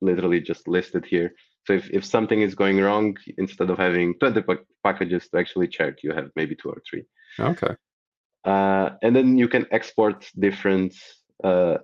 [0.00, 1.34] literally just listed here.
[1.66, 4.42] So if, if something is going wrong instead of having 20
[4.84, 7.04] packages to actually check you have maybe two or three.
[7.38, 7.74] Okay.
[8.44, 10.94] Uh, and then you can export different
[11.42, 11.78] uh,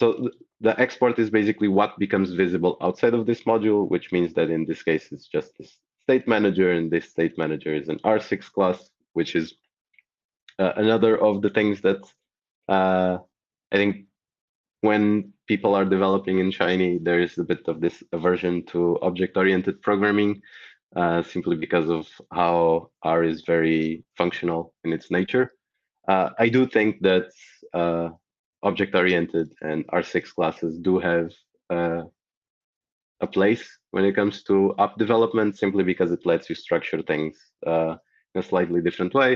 [0.00, 0.30] so
[0.60, 4.66] the export is basically what becomes visible outside of this module which means that in
[4.66, 8.90] this case it's just this state manager and this state manager is an r6 class
[9.14, 9.54] which is
[10.58, 12.00] uh, another of the things that
[12.68, 13.18] uh,
[13.70, 14.06] I think
[14.80, 19.76] when people are developing in Shiny, there is a bit of this aversion to object-oriented
[19.82, 20.40] programming,
[20.96, 22.04] uh, simply because of
[22.40, 25.46] how R is very functional in its nature.
[26.08, 27.26] Uh, I do think that
[27.74, 28.08] uh,
[28.62, 31.28] object-oriented and R6 classes do have
[31.76, 32.04] uh,
[33.20, 37.34] a place when it comes to app development, simply because it lets you structure things
[37.66, 39.32] in a slightly different way.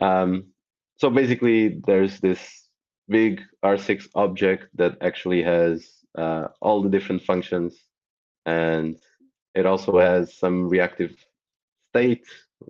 [0.00, 0.30] Um,
[1.00, 2.40] so basically, there's this
[3.08, 7.74] big R6 object that actually has uh, all the different functions,
[8.46, 8.96] and
[9.54, 11.14] it also has some reactive
[11.90, 12.24] state,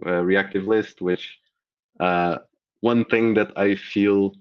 [0.06, 1.38] uh, reactive list, which
[2.00, 2.38] uh,
[2.80, 4.32] one thing that I feel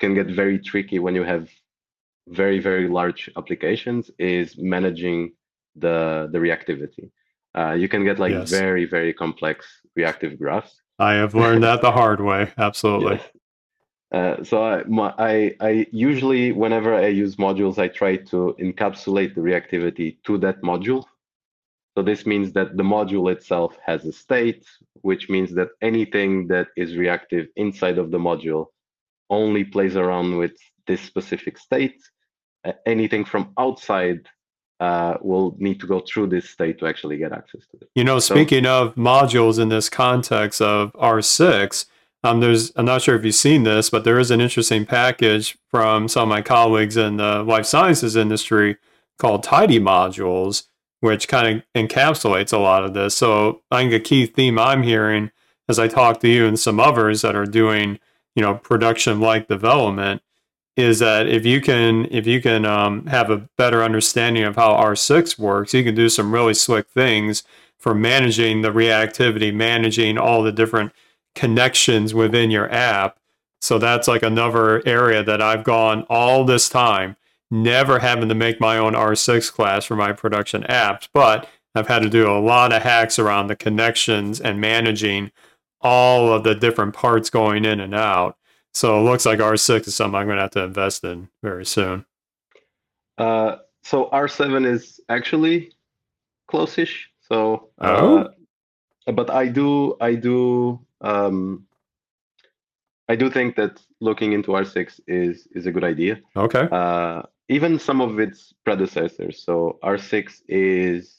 [0.00, 1.48] can get very tricky when you have
[2.28, 5.32] very very large applications is managing
[5.76, 7.10] the the reactivity.
[7.56, 8.50] Uh, you can get like yes.
[8.50, 12.52] very very complex reactive graphs I have learned that the hard way.
[12.56, 13.16] Absolutely.
[13.16, 13.28] Yes.
[14.14, 19.34] Uh, so I, my, I, I usually, whenever I use modules, I try to encapsulate
[19.34, 21.02] the reactivity to that module.
[21.96, 24.64] So this means that the module itself has a state,
[25.02, 28.66] which means that anything that is reactive inside of the module
[29.30, 30.52] only plays around with
[30.86, 32.00] this specific state.
[32.64, 34.28] Uh, anything from outside
[34.78, 37.88] uh, will need to go through this state to actually get access to it.
[37.96, 41.86] You know, speaking so, of modules in this context of R6,
[42.24, 45.58] um, there's I'm not sure if you've seen this, but there is an interesting package
[45.68, 48.78] from some of my colleagues in the life sciences industry
[49.18, 50.64] called Tidy Modules,
[51.00, 53.14] which kind of encapsulates a lot of this.
[53.14, 55.30] So I think a key theme I'm hearing
[55.68, 57.98] as I talk to you and some others that are doing,
[58.34, 60.22] you know, production like development
[60.76, 64.72] is that if you can if you can um, have a better understanding of how
[64.72, 67.42] R6 works, you can do some really slick things
[67.78, 70.90] for managing the reactivity, managing all the different
[71.34, 73.18] connections within your app.
[73.60, 77.16] So that's like another area that I've gone all this time,
[77.50, 82.02] never having to make my own R6 class for my production apps, but I've had
[82.02, 85.32] to do a lot of hacks around the connections and managing
[85.80, 88.36] all of the different parts going in and out.
[88.72, 91.64] So it looks like R6 is something I'm going to have to invest in very
[91.64, 92.04] soon.
[93.18, 95.72] Uh, so R7 is actually
[96.48, 97.10] close-ish.
[97.28, 98.30] So, oh.
[99.06, 101.66] Uh, but I do, I do, um,
[103.08, 106.20] I do think that looking into R6 is is a good idea.
[106.36, 106.66] Okay.
[106.72, 109.44] Uh, even some of its predecessors.
[109.44, 111.14] So R6 is,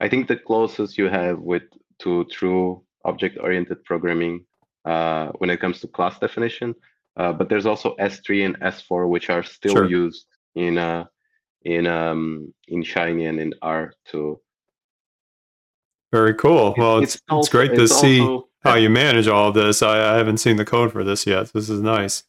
[0.00, 1.62] I think, the closest you have with
[2.00, 4.44] to true object-oriented programming
[4.84, 6.74] uh, when it comes to class definition.
[7.16, 9.88] Uh, but there's also S3 and S4, which are still sure.
[9.88, 11.04] used in uh,
[11.62, 14.40] in um, in Shiny and in R too.
[16.12, 16.74] Very cool.
[16.76, 19.82] Well, it's, it's, also, it's great to see also, how you manage all of this.
[19.82, 21.52] I, I haven't seen the code for this yet.
[21.52, 22.24] This is nice.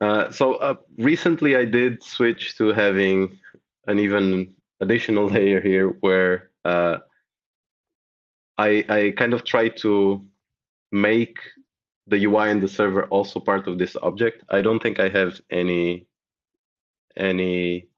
[0.00, 3.38] Uh, so uh, recently I did switch to having
[3.86, 6.98] an even additional layer here where uh,
[8.58, 10.24] I, I kind of try to
[10.92, 11.38] make
[12.06, 14.44] the UI and the server also part of this object.
[14.50, 16.06] I don't think I have any
[17.16, 17.88] any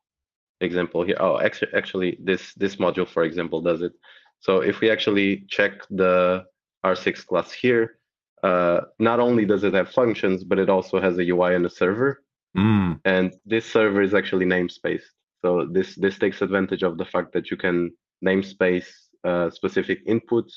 [0.60, 1.16] example here.
[1.20, 3.92] Oh, actually, actually, this this module, for example, does it.
[4.40, 6.46] So if we actually check the
[6.84, 7.98] R6 class here,
[8.42, 11.70] uh, not only does it have functions, but it also has a UI and a
[11.70, 12.22] server.
[12.56, 13.00] Mm.
[13.04, 15.02] And this server is actually namespace.
[15.42, 17.92] So this this takes advantage of the fact that you can
[18.24, 18.88] namespace
[19.24, 20.52] uh, specific inputs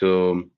[0.00, 0.50] to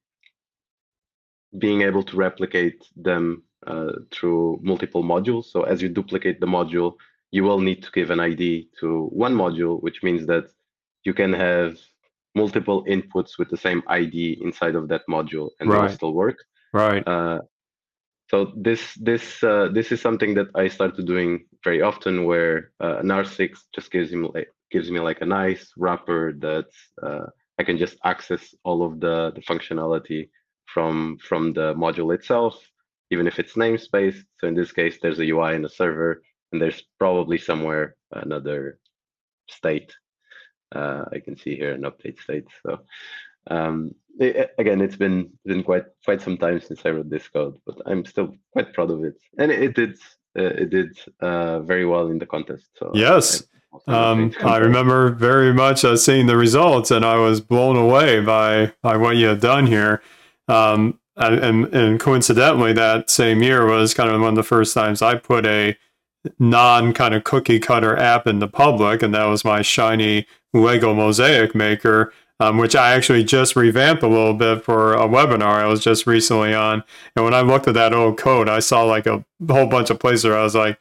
[1.58, 5.46] being able to replicate them uh, through multiple modules.
[5.46, 6.94] So as you duplicate the module,
[7.30, 10.50] you will need to give an ID to one module, which means that
[11.04, 11.76] you can have
[12.34, 15.76] multiple inputs with the same ID inside of that module, and right.
[15.76, 16.38] they will still work.
[16.72, 17.06] Right.
[17.06, 17.40] Uh,
[18.30, 22.98] so this this uh, this is something that I started doing very often, where uh,
[22.98, 26.68] an R6 just gives me like, gives me like a nice wrapper that
[27.02, 27.26] uh,
[27.58, 30.28] I can just access all of the the functionality
[30.66, 32.54] from from the module itself,
[33.10, 34.18] even if it's namespace.
[34.38, 38.78] So in this case, there's a UI and a server, and there's probably somewhere another
[39.48, 39.90] state.
[40.74, 42.46] Uh, I can see here an update state.
[42.62, 42.80] So
[43.50, 47.58] um, it, again, it's been been quite quite some time since I wrote this code,
[47.66, 49.94] but I'm still quite proud of it, and it, it did
[50.38, 52.66] uh, it did uh, very well in the contest.
[52.78, 53.44] So yes.
[53.86, 58.72] Um, I remember very much uh, seeing the results, and I was blown away by
[58.82, 60.02] by what you had done here.
[60.48, 65.02] Um, and, and coincidentally, that same year was kind of one of the first times
[65.02, 65.76] I put a
[66.38, 70.94] non kind of cookie cutter app in the public, and that was my shiny Lego
[70.94, 75.66] mosaic maker, um, which I actually just revamped a little bit for a webinar I
[75.66, 76.84] was just recently on.
[77.16, 79.98] And when I looked at that old code, I saw like a whole bunch of
[79.98, 80.78] places where I was like,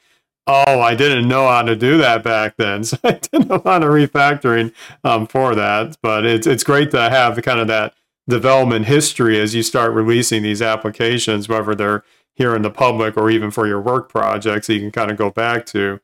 [0.48, 2.84] oh, I didn't know how to do that back then.
[2.84, 4.74] So I did a lot of refactoring
[5.04, 5.98] um, for that.
[6.02, 7.94] But it's, it's great to have kind of that
[8.30, 12.04] development history as you start releasing these applications, whether they're
[12.38, 15.32] here in the public or even for your work projects, you can kind of go
[15.32, 16.00] back to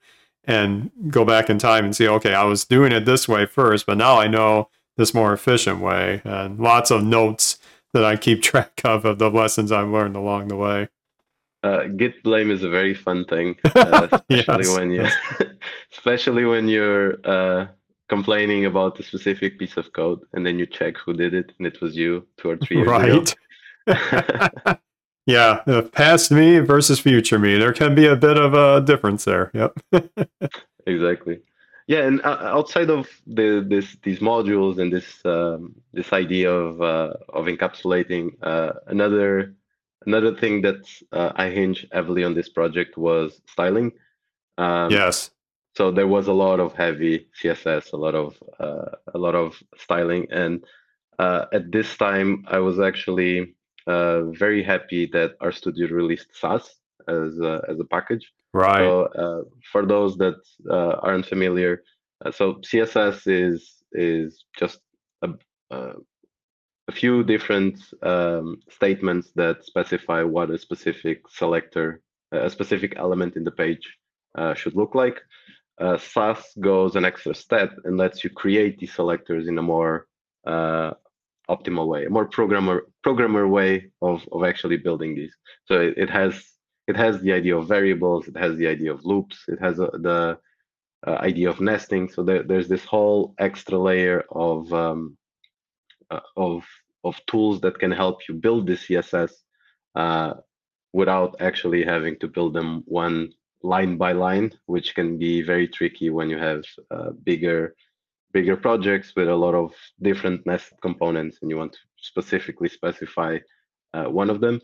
[0.45, 3.85] and go back in time and see, okay, I was doing it this way first,
[3.85, 4.67] but now I know
[4.97, 6.21] this more efficient way.
[6.25, 7.59] And lots of notes
[7.93, 10.89] that I keep track of of the lessons I've learned along the way.
[11.61, 14.77] Uh, Git blame is a very fun thing, uh, especially yes.
[14.77, 15.07] when you,
[15.93, 17.67] especially when you're uh,
[18.09, 21.67] complaining about a specific piece of code, and then you check who did it, and
[21.67, 23.33] it was you two or three years right.
[23.87, 24.77] ago.
[25.25, 25.61] Yeah,
[25.93, 27.57] past me versus future me.
[27.57, 29.51] There can be a bit of a difference there.
[29.53, 29.79] Yep.
[30.87, 31.39] exactly.
[31.87, 36.81] Yeah, and uh, outside of the this these modules and this um, this idea of
[36.81, 39.53] uh, of encapsulating, uh, another
[40.05, 43.91] another thing that uh, I hinge heavily on this project was styling.
[44.57, 45.31] Um, yes.
[45.75, 49.61] So there was a lot of heavy CSS, a lot of uh, a lot of
[49.77, 50.63] styling, and
[51.19, 53.55] uh, at this time I was actually
[53.87, 56.75] uh, very happy that RStudio released Sass
[57.07, 58.31] as a, as a package.
[58.53, 58.79] Right.
[58.79, 60.35] So uh, for those that
[60.69, 61.83] uh, aren't familiar,
[62.23, 64.79] uh, so CSS is is just
[65.21, 65.29] a,
[66.87, 73.43] a few different um, statements that specify what a specific selector, a specific element in
[73.43, 73.87] the page
[74.37, 75.21] uh, should look like.
[75.79, 80.07] Uh, Sass goes an extra step and lets you create these selectors in a more
[80.45, 80.91] uh,
[81.49, 85.33] optimal way, a more programmer programmer way of, of actually building these.
[85.65, 86.43] So it, it has
[86.87, 89.89] it has the idea of variables, it has the idea of loops, it has a,
[89.93, 90.37] the
[91.05, 92.09] uh, idea of nesting.
[92.09, 95.17] So there, there's this whole extra layer of um,
[96.09, 96.63] uh, of
[97.03, 99.31] of tools that can help you build the CSS
[99.95, 100.35] uh,
[100.93, 106.09] without actually having to build them one line by line, which can be very tricky
[106.09, 107.75] when you have uh, bigger
[108.33, 113.37] bigger projects with a lot of different nested components and you want to specifically specify
[113.93, 114.59] uh, one of them.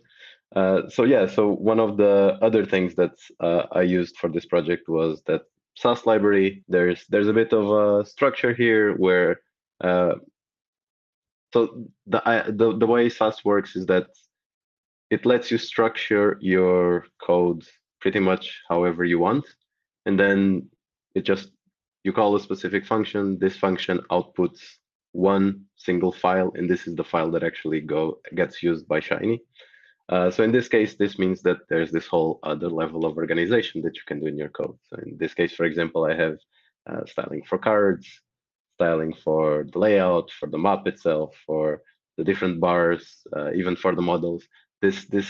[0.56, 4.46] Uh, so yeah, so one of the other things that uh, I used for this
[4.46, 5.44] project was that
[5.76, 6.64] Sass library.
[6.68, 9.40] There's there's a bit of a structure here where
[9.82, 10.16] uh,
[11.54, 14.08] so the, the the way Sass works is that
[15.10, 17.64] it lets you structure your code
[18.02, 19.46] pretty much however you want,
[20.06, 20.68] and then
[21.16, 21.50] it just
[22.04, 23.38] you call a specific function.
[23.40, 24.62] This function outputs
[25.12, 29.42] one single file, and this is the file that actually go gets used by Shiny.
[30.10, 33.82] Uh, so in this case, this means that there's this whole other level of organization
[33.82, 34.78] that you can do in your code.
[34.88, 36.38] So in this case, for example, I have
[36.90, 38.08] uh, styling for cards,
[38.76, 41.82] styling for the layout, for the map itself, for
[42.18, 44.44] the different bars, uh, even for the models.
[44.82, 45.30] This this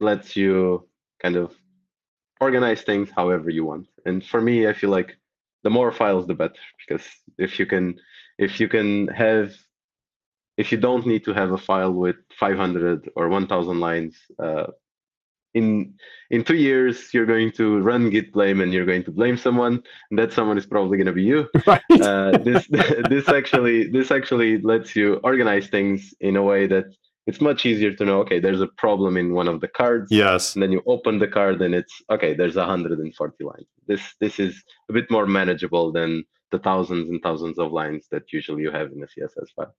[0.00, 0.88] lets you
[1.22, 1.54] kind of
[2.40, 3.86] organize things however you want.
[4.06, 5.16] And for me, I feel like
[5.64, 7.06] the more files, the better, because
[7.38, 7.98] if you can,
[8.38, 9.52] if you can have,
[10.56, 14.66] if you don't need to have a file with 500 or 1,000 lines, uh,
[15.54, 15.94] in
[16.30, 19.82] in two years you're going to run git blame and you're going to blame someone
[20.10, 21.82] and that someone is probably going to be you right.
[22.00, 22.66] uh, this
[23.10, 26.86] this actually this actually lets you organize things in a way that
[27.26, 30.10] it's much easier to know okay there's a problem in one of the cards.
[30.10, 30.54] Yes.
[30.54, 33.66] And then you open the card and it's okay there's 140 lines.
[33.86, 38.32] This this is a bit more manageable than the thousands and thousands of lines that
[38.32, 39.74] usually you have in a css file.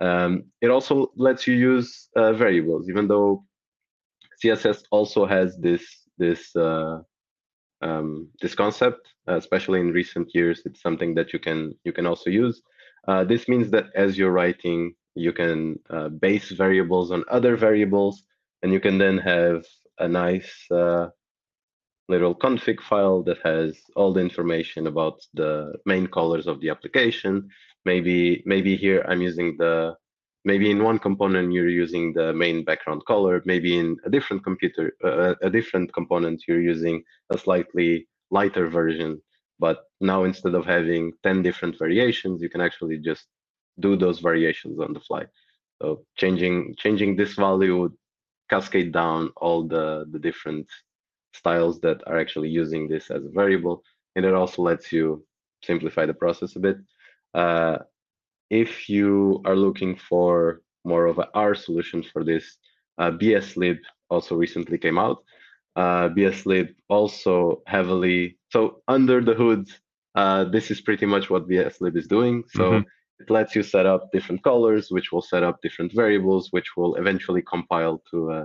[0.00, 3.44] Um, it also lets you use uh, variables even though
[4.42, 5.84] css also has this
[6.18, 6.98] this uh,
[7.82, 12.06] um, this concept uh, especially in recent years it's something that you can you can
[12.06, 12.62] also use.
[13.08, 18.24] Uh, this means that as you're writing you can uh, base variables on other variables,
[18.62, 19.64] and you can then have
[19.98, 21.08] a nice uh,
[22.08, 27.48] little config file that has all the information about the main colors of the application.
[27.84, 29.96] Maybe maybe here I'm using the
[30.44, 33.42] maybe in one component you're using the main background color.
[33.44, 39.20] Maybe in a different computer uh, a different component you're using a slightly lighter version.
[39.58, 43.26] But now instead of having 10 different variations, you can actually just
[43.80, 45.24] do those variations on the fly.
[45.80, 47.96] So changing changing this value would
[48.50, 50.68] cascade down all the, the different
[51.34, 53.82] styles that are actually using this as a variable.
[54.14, 55.24] And it also lets you
[55.64, 56.76] simplify the process a bit.
[57.34, 57.78] Uh,
[58.50, 62.44] if you are looking for more of a R solution for this,
[62.98, 63.78] uh, BSLib
[64.10, 65.24] also recently came out.
[65.74, 69.70] Uh, BSLib also heavily, so under the hood,
[70.14, 72.44] uh, this is pretty much what BSLib is doing.
[72.48, 72.84] So mm -hmm.
[73.22, 76.96] It lets you set up different colors, which will set up different variables, which will
[76.96, 78.40] eventually compile to a,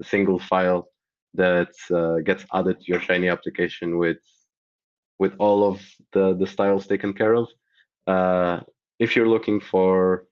[0.00, 0.88] a single file
[1.34, 4.18] that uh, gets added to your Shiny application with
[5.18, 5.80] with all of
[6.12, 7.48] the, the styles taken care of.
[8.06, 8.60] Uh,
[8.98, 10.24] if you're looking for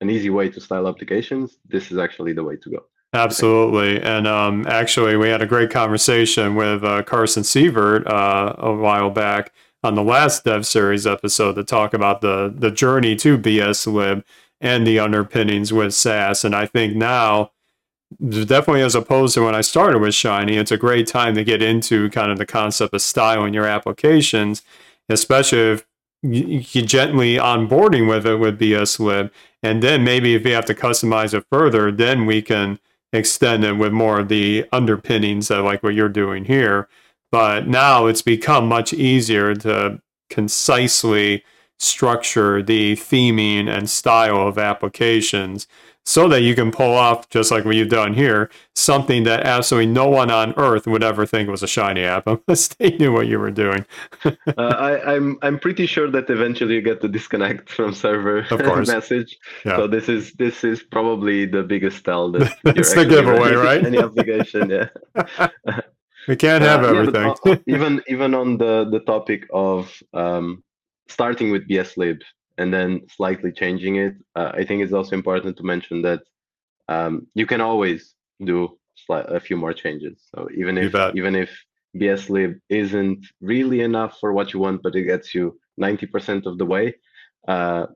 [0.00, 2.80] an easy way to style applications, this is actually the way to go.
[3.12, 4.02] Absolutely.
[4.02, 9.10] And um, actually, we had a great conversation with uh, Carson Sievert uh, a while
[9.10, 9.52] back
[9.84, 14.24] on the last Dev Series episode to talk about the the journey to BSLib
[14.60, 16.42] and the underpinnings with Sass.
[16.42, 17.50] And I think now,
[18.18, 21.62] definitely as opposed to when I started with Shiny, it's a great time to get
[21.62, 24.62] into kind of the concept of style in your applications,
[25.10, 25.86] especially if
[26.22, 29.30] you gently onboarding with it with BSLib.
[29.62, 32.78] And then maybe if you have to customize it further, then we can
[33.12, 36.88] extend it with more of the underpinnings that like what you're doing here.
[37.34, 41.42] But now it's become much easier to concisely
[41.80, 45.66] structure the theming and style of applications
[46.06, 49.90] so that you can pull off, just like what you've done here, something that absolutely
[49.90, 53.26] no one on earth would ever think was a shiny app unless they knew what
[53.26, 53.84] you were doing.
[54.24, 58.46] uh, I, am I'm, I'm pretty sure that eventually you get the disconnect from server
[58.86, 59.36] message.
[59.64, 59.78] Yeah.
[59.78, 63.84] So this is this is probably the biggest tell that it's the giveaway, right?
[63.84, 65.80] Any application, yeah.
[66.28, 67.34] We can't have uh, everything.
[67.44, 70.62] Yeah, even even on the the topic of um,
[71.08, 72.20] starting with BSLib
[72.58, 76.22] and then slightly changing it, uh, I think it's also important to mention that
[76.88, 78.14] um, you can always
[78.44, 78.78] do
[79.10, 80.22] a few more changes.
[80.34, 81.50] So even if even if
[81.96, 86.66] BSLib isn't really enough for what you want, but it gets you 90% of the
[86.66, 86.94] way,
[87.46, 87.86] uh,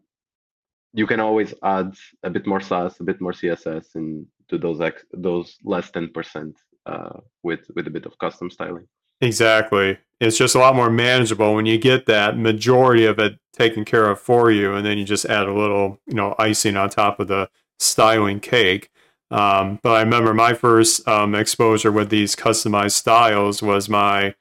[0.93, 4.81] you can always add a bit more Sass, a bit more CSS, and to those
[4.81, 6.57] ex- those less than percent
[6.89, 8.86] uh, with with a bit of custom styling.
[9.20, 9.99] Exactly.
[10.20, 14.09] It's just a lot more manageable when you get that majority of it taken care
[14.11, 17.20] of for you, and then you just add a little, you know, icing on top
[17.20, 18.91] of the styling cake.
[19.30, 24.34] Um, but I remember my first um, exposure with these customized styles was my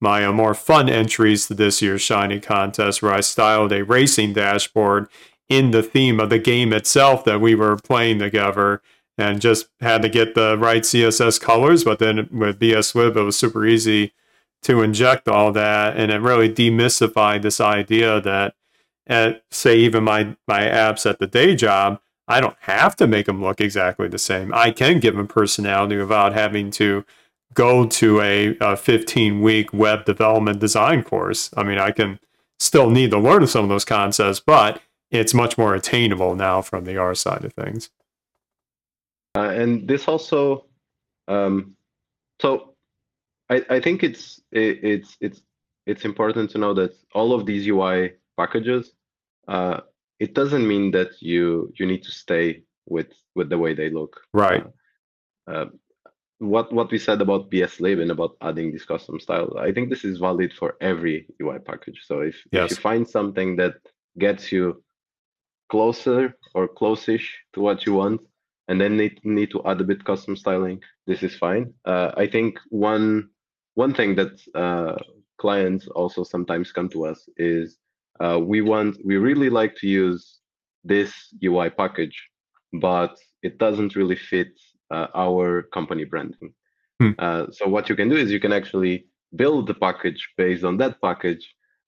[0.00, 4.32] my uh, more fun entries to this year's Shiny contest, where I styled a racing
[4.32, 5.08] dashboard
[5.48, 8.80] in the theme of the game itself that we were playing together
[9.20, 11.84] and just had to get the right CSS colors.
[11.84, 14.12] But then with BSLib, it was super easy
[14.62, 18.54] to inject all that, and it really demystified this idea that,
[19.06, 23.26] at say, even my my apps at the day job, I don't have to make
[23.26, 24.52] them look exactly the same.
[24.54, 27.04] I can give them personality without having to
[27.54, 31.50] go to a, a 15 week web development design course.
[31.56, 32.20] I mean, I can
[32.58, 36.84] still need to learn some of those concepts, but it's much more attainable now from
[36.84, 37.90] the R side of things.
[39.36, 40.66] Uh, and this also,
[41.28, 41.76] um,
[42.40, 42.74] so
[43.48, 45.42] I, I think it's it, it's it's
[45.86, 48.92] it's important to know that all of these UI packages,
[49.48, 49.80] uh,
[50.18, 54.20] it doesn't mean that you you need to stay with with the way they look.
[54.32, 54.64] Right.
[55.46, 55.66] Uh, uh
[56.40, 60.04] what what we said about BSLib and about adding this custom style, I think this
[60.04, 62.00] is valid for every UI package.
[62.06, 62.72] So if, yes.
[62.72, 63.74] if you find something that
[64.18, 64.82] gets you
[65.70, 68.22] closer or close-ish to what you want,
[68.70, 71.74] and then need, need to add a bit custom styling, this is fine.
[71.84, 73.28] Uh, I think one
[73.74, 74.96] one thing that uh,
[75.38, 77.78] clients also sometimes come to us is
[78.20, 80.38] uh, we want we really like to use
[80.84, 81.12] this
[81.42, 82.16] UI package,
[82.72, 84.52] but it doesn't really fit
[84.90, 86.52] uh, our company branding.
[87.00, 87.10] Hmm.
[87.18, 90.76] Uh, so what you can do is you can actually build the package based on
[90.76, 91.44] that package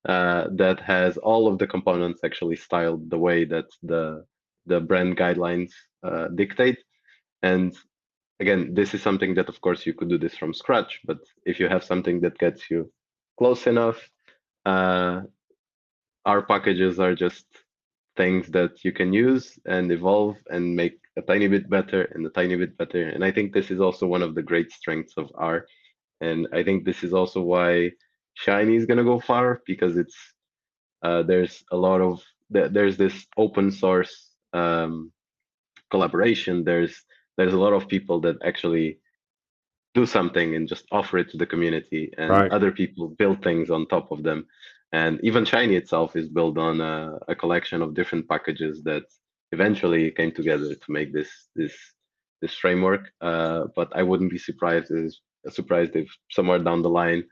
[0.09, 4.25] uh, that has all of the components actually styled the way that the
[4.67, 5.73] the brand guidelines
[6.05, 6.79] uh, dictate.
[7.43, 7.77] And
[8.41, 11.01] again, this is something that, of course, you could do this from scratch.
[11.05, 12.91] But if you have something that gets you
[13.39, 13.99] close enough,
[14.67, 15.23] uh,
[16.25, 17.47] our packages are just
[18.17, 22.31] things that you can use and evolve and make a tiny bit better and a
[22.31, 23.09] tiny bit better.
[23.09, 25.67] And I think this is also one of the great strengths of R.
[26.21, 27.93] And I think this is also why
[28.35, 30.17] Shiny is gonna go far because it's
[31.03, 35.13] uh, there's a lot of there's this open source um,
[35.91, 36.65] collaboration.
[36.65, 36.95] There's
[37.37, 38.99] there's a lot of people that actually
[39.95, 42.51] do something and just offer it to the community, and right.
[42.51, 44.47] other people build things on top of them.
[44.93, 49.05] And even Shiny itself is built on a, a collection of different packages that
[49.53, 51.75] eventually came together to make this this
[52.41, 53.11] this framework.
[53.21, 57.25] Uh, but I wouldn't be surprised is surprised if somewhere down the line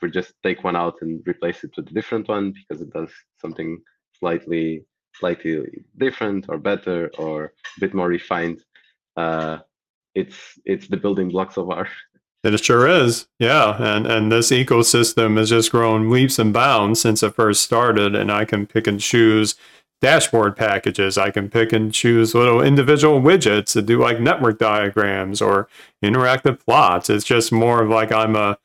[0.00, 3.10] we just take one out and replace it with a different one because it does
[3.40, 3.78] something
[4.18, 4.84] slightly
[5.18, 8.60] slightly different or better or a bit more refined.
[9.16, 9.58] Uh,
[10.14, 11.88] it's it's the building blocks of our
[12.44, 13.26] It sure is.
[13.38, 13.76] Yeah.
[13.82, 18.14] And and this ecosystem has just grown leaps and bounds since it first started.
[18.14, 19.54] And I can pick and choose
[20.02, 21.16] dashboard packages.
[21.16, 25.68] I can pick and choose little individual widgets to do like network diagrams or
[26.04, 27.08] interactive plots.
[27.08, 28.58] It's just more of like I'm a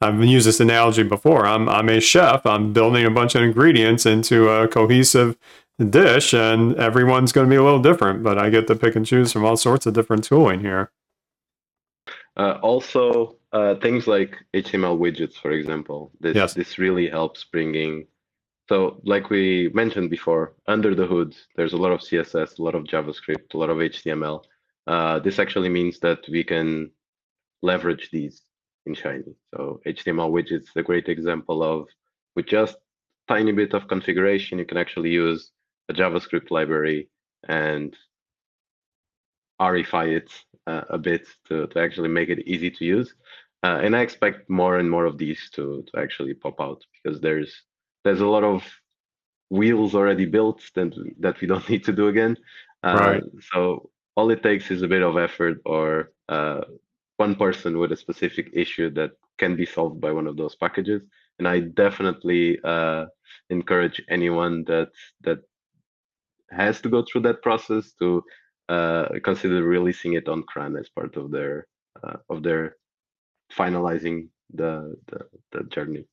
[0.00, 1.46] I've used this analogy before.
[1.46, 2.46] I'm I'm a chef.
[2.46, 5.36] I'm building a bunch of ingredients into a cohesive
[5.78, 8.22] dish, and everyone's going to be a little different.
[8.22, 10.90] But I get to pick and choose from all sorts of different tooling here.
[12.36, 16.54] Uh, also, uh, things like HTML widgets, for example, this yes.
[16.54, 18.06] this really helps bringing.
[18.68, 22.74] So, like we mentioned before, under the hood, there's a lot of CSS, a lot
[22.74, 24.42] of JavaScript, a lot of HTML.
[24.86, 26.90] Uh, this actually means that we can
[27.62, 28.42] leverage these
[28.86, 29.34] in Shiny.
[29.54, 31.88] So HTML widgets is a great example of
[32.34, 32.76] with just
[33.28, 35.50] tiny bit of configuration, you can actually use
[35.88, 37.08] a JavaScript library
[37.48, 37.96] and
[39.60, 40.30] arify it
[40.66, 43.14] uh, a bit to, to actually make it easy to use.
[43.62, 47.20] Uh, and I expect more and more of these to, to actually pop out because
[47.20, 47.62] there's
[48.04, 48.62] there's a lot of
[49.50, 52.36] wheels already built that, that we don't need to do again.
[52.84, 53.22] Uh, right.
[53.52, 56.62] So all it takes is a bit of effort or uh,
[57.16, 61.02] one person with a specific issue that can be solved by one of those packages.
[61.38, 63.06] And I definitely uh,
[63.50, 64.90] encourage anyone that
[65.22, 65.40] that
[66.50, 68.22] has to go through that process to
[68.68, 71.66] uh, consider releasing it on CRAN as part of their
[72.02, 72.76] uh, of their
[73.52, 76.06] finalizing the, the, the journey.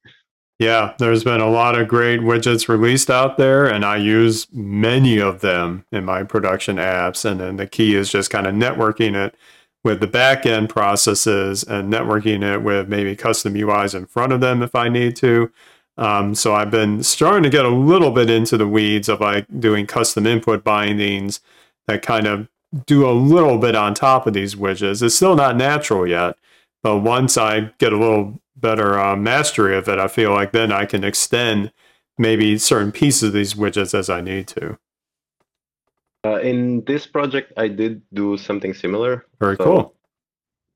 [0.59, 5.19] Yeah, there's been a lot of great widgets released out there, and I use many
[5.19, 7.29] of them in my production apps.
[7.29, 9.35] And then the key is just kind of networking it
[9.83, 14.41] with the back end processes and networking it with maybe custom UIs in front of
[14.41, 15.51] them if I need to.
[15.97, 19.45] Um, so I've been starting to get a little bit into the weeds of like
[19.59, 21.39] doing custom input bindings
[21.87, 22.47] that kind of
[22.85, 25.03] do a little bit on top of these widgets.
[25.03, 26.35] It's still not natural yet,
[26.81, 30.71] but once I get a little better uh, mastery of it, I feel like then
[30.71, 31.71] I can extend
[32.17, 34.77] maybe certain pieces of these widgets as I need to.
[36.25, 39.25] Uh, in this project, I did do something similar.
[39.39, 39.95] Very so cool.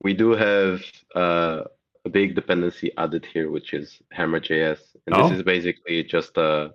[0.03, 0.82] We do have
[1.15, 1.63] uh,
[2.05, 5.27] a big dependency added here, which is Hammer.js, and oh.
[5.27, 6.71] this is basically just a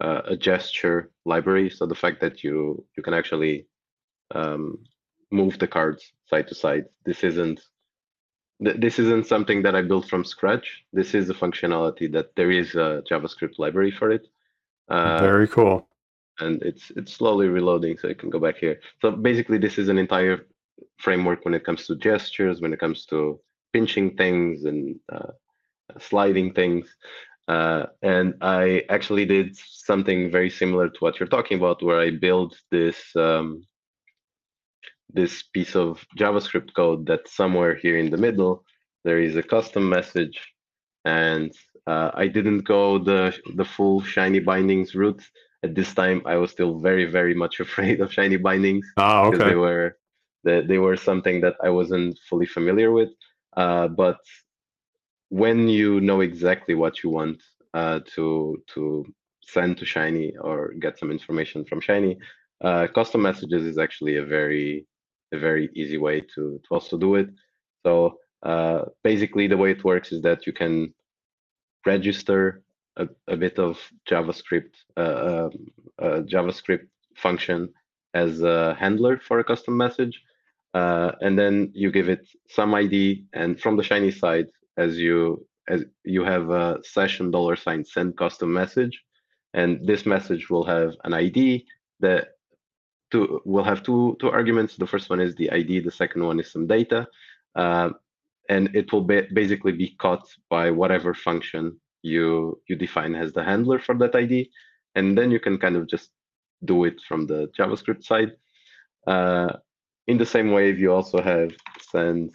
[0.00, 1.68] a gesture library.
[1.70, 3.66] So the fact that you you can actually
[4.34, 4.78] um,
[5.30, 6.86] move the cards side to side.
[7.04, 7.60] This isn't
[8.60, 10.84] this isn't something that I built from scratch.
[10.92, 14.26] This is a functionality that there is a JavaScript library for it.
[14.88, 15.88] Uh, Very cool
[16.40, 18.80] and it's it's slowly reloading so I can go back here.
[19.00, 20.46] So basically this is an entire
[20.98, 23.40] framework when it comes to gestures, when it comes to
[23.72, 25.32] pinching things and uh,
[25.98, 26.86] sliding things.
[27.48, 32.10] Uh, and I actually did something very similar to what you're talking about, where I
[32.10, 33.66] built this um,
[35.14, 38.64] this piece of JavaScript code that somewhere here in the middle
[39.04, 40.38] there is a custom message,
[41.04, 41.50] and
[41.86, 45.22] uh, I didn't go the the full shiny bindings route
[45.64, 49.30] at this time I was still very very much afraid of shiny bindings ah, okay.
[49.30, 49.96] because they were
[50.44, 53.10] They, they were something that I wasn't fully familiar with.
[53.56, 54.18] Uh, but
[55.30, 57.42] when you know exactly what you want
[57.74, 59.06] uh, to to
[59.46, 62.18] send to Shiny or get some information from Shiny,
[62.62, 64.86] uh, custom messages is actually a very
[65.32, 67.28] a very easy way to, to also do it.
[67.84, 70.94] So uh, basically, the way it works is that you can
[71.84, 72.62] register
[72.96, 73.78] a, a bit of
[74.10, 75.50] JavaScript uh,
[76.00, 77.68] um, JavaScript function
[78.14, 80.22] as a handler for a custom message,
[80.74, 83.26] uh, and then you give it some ID.
[83.32, 84.48] And from the Shiny side,
[84.78, 89.02] as you as you have a session dollar sign send custom message,
[89.52, 91.66] and this message will have an ID
[92.00, 92.28] that
[93.10, 94.76] two will have two two arguments.
[94.76, 95.80] The first one is the ID.
[95.80, 97.06] The second one is some data,
[97.54, 97.90] uh,
[98.48, 103.44] and it will be basically be caught by whatever function you you define as the
[103.44, 104.50] handler for that ID,
[104.94, 106.10] and then you can kind of just
[106.64, 108.32] do it from the JavaScript side.
[109.06, 109.52] Uh,
[110.06, 111.52] in the same way, if you also have
[111.90, 112.32] send.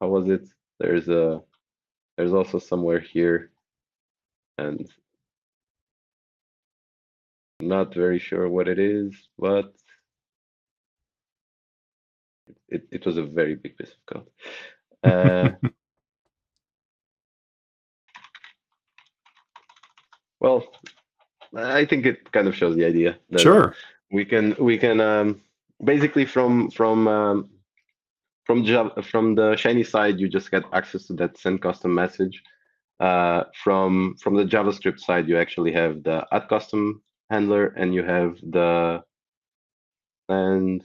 [0.00, 0.48] How was it?
[0.78, 1.42] There's a
[2.16, 3.50] there's also somewhere here,
[4.58, 4.88] and
[7.60, 9.72] not very sure what it is, but
[12.68, 14.26] it, it was a very big piece of code.
[15.02, 15.50] Uh,
[20.40, 20.64] well,
[21.56, 23.18] I think it kind of shows the idea.
[23.30, 23.74] That sure.
[24.10, 25.40] We can we can um,
[25.82, 27.50] basically from from um,
[28.48, 32.42] from Java, from the Shiny side, you just get access to that send custom message.
[32.98, 38.02] Uh, from from the JavaScript side, you actually have the add custom handler and you
[38.02, 39.02] have the
[40.30, 40.82] and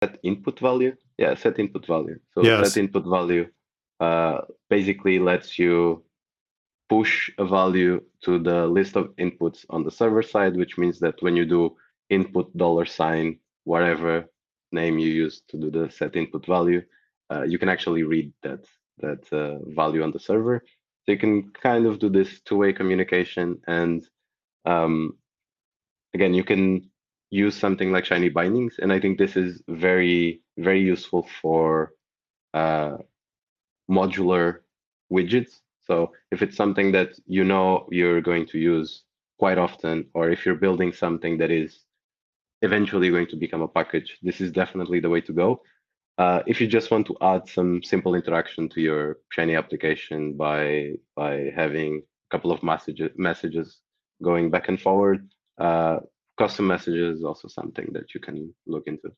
[0.00, 0.94] set input value.
[1.16, 2.18] Yeah, set input value.
[2.34, 2.72] So yes.
[2.72, 3.46] set input value
[4.00, 6.02] uh, basically lets you
[6.88, 11.14] push a value to the list of inputs on the server side, which means that
[11.20, 11.76] when you do
[12.10, 14.26] input dollar sign, whatever
[14.82, 16.82] name you use to do the set input value,
[17.32, 18.62] uh, you can actually read that
[19.04, 20.56] that uh, value on the server.
[21.02, 21.34] So you can
[21.68, 23.98] kind of do this two-way communication, and
[24.64, 24.94] um,
[26.14, 26.90] again, you can
[27.30, 31.92] use something like Shiny bindings, and I think this is very very useful for
[32.54, 32.96] uh,
[33.90, 34.46] modular
[35.12, 39.04] widgets so if it's something that you know you're going to use
[39.38, 41.80] quite often, or if you're building something that is
[42.68, 45.48] eventually going to become a package, this is definitely the way to go.
[46.18, 49.02] Uh, if you just want to add some simple interaction to your
[49.34, 50.64] Shiny application by
[51.20, 53.66] by having a couple of messages messages
[54.28, 55.20] going back and forward,
[55.66, 55.96] uh,
[56.42, 58.36] custom messages is also something that you can
[58.66, 59.08] look into.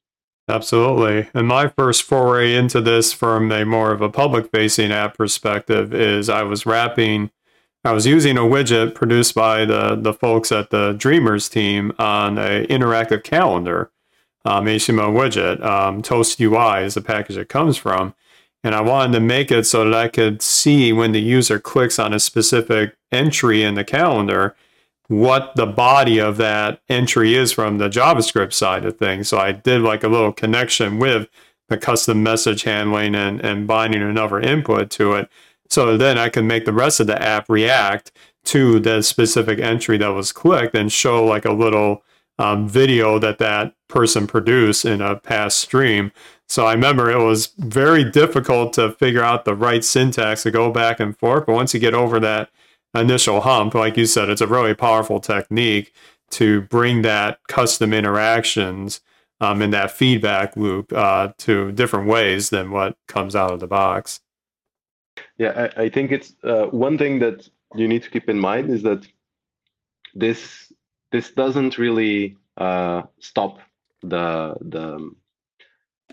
[0.48, 1.28] Absolutely.
[1.34, 5.92] And my first foray into this from a more of a public facing app perspective
[5.92, 7.30] is I was wrapping,
[7.84, 12.36] I was using a widget produced by the, the folks at the dreamRs team on
[12.36, 13.90] an interactive calendar,
[14.44, 15.64] um, HTML widget.
[15.64, 18.14] Um, Toast UI is the package it comes from.
[18.64, 21.98] And I wanted to make it so that I could see when the user clicks
[21.98, 24.56] on a specific entry in the calendar
[25.08, 29.28] what the body of that entry is from the JavaScript side of things.
[29.28, 31.28] So I did like a little connection with
[31.68, 35.30] the custom message handling and, and binding another input to it.
[35.70, 38.12] So then I can make the rest of the app react
[38.46, 42.02] to the specific entry that was clicked and show like a little
[42.38, 46.12] um, video that that person produced in a past stream.
[46.48, 50.70] So I remember it was very difficult to figure out the right syntax to go
[50.70, 51.46] back and forth.
[51.46, 52.50] But once you get over that
[52.94, 55.92] initial hump, like you said, it's a really powerful technique
[56.30, 59.00] to bring that custom interactions
[59.40, 63.66] um, in that feedback loop uh, to different ways than what comes out of the
[63.66, 64.20] box.
[65.38, 68.70] Yeah, I, I think it's uh, one thing that you need to keep in mind
[68.70, 69.06] is that
[70.14, 70.72] this
[71.12, 73.60] this doesn't really uh, stop
[74.02, 75.10] the the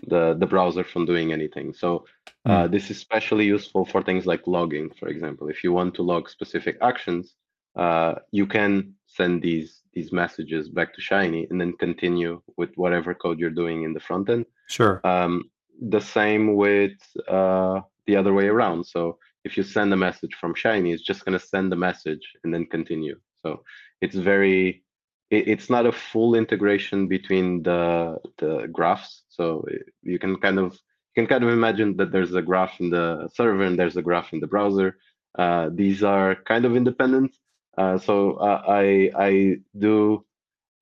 [0.06, 1.72] the the browser from doing anything.
[1.72, 2.04] So
[2.44, 2.72] uh, hmm.
[2.72, 5.48] this is especially useful for things like logging, for example.
[5.48, 7.34] If you want to log specific actions,
[7.76, 13.14] uh, you can send these these messages back to Shiny and then continue with whatever
[13.14, 14.44] code you're doing in the front end.
[14.68, 15.00] Sure.
[15.04, 15.50] Um,
[15.80, 16.98] the same with
[17.28, 18.84] uh, the other way around.
[18.84, 22.32] So if you send a message from Shiny, it's just going to send the message
[22.42, 23.18] and then continue.
[23.42, 23.62] So
[24.00, 24.82] it's very
[25.30, 29.64] it's not a full integration between the the graphs so
[30.02, 33.28] you can kind of you can kind of imagine that there's a graph in the
[33.34, 34.98] server and there's a graph in the browser
[35.38, 37.36] uh, these are kind of independent
[37.76, 40.24] uh, so uh, i i do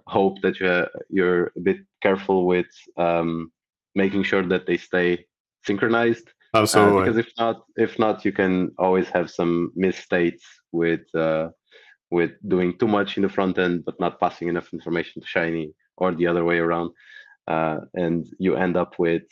[0.06, 3.50] hope that you you're a bit careful with um,
[3.94, 5.24] making sure that they stay
[5.64, 7.00] synchronized Absolutely.
[7.00, 10.42] because if not if not you can always have some misstates
[10.72, 11.48] with uh,
[12.10, 15.72] with doing too much in the front end but not passing enough information to Shiny,
[15.96, 16.90] or the other way around,
[17.48, 19.24] uh, and you end up with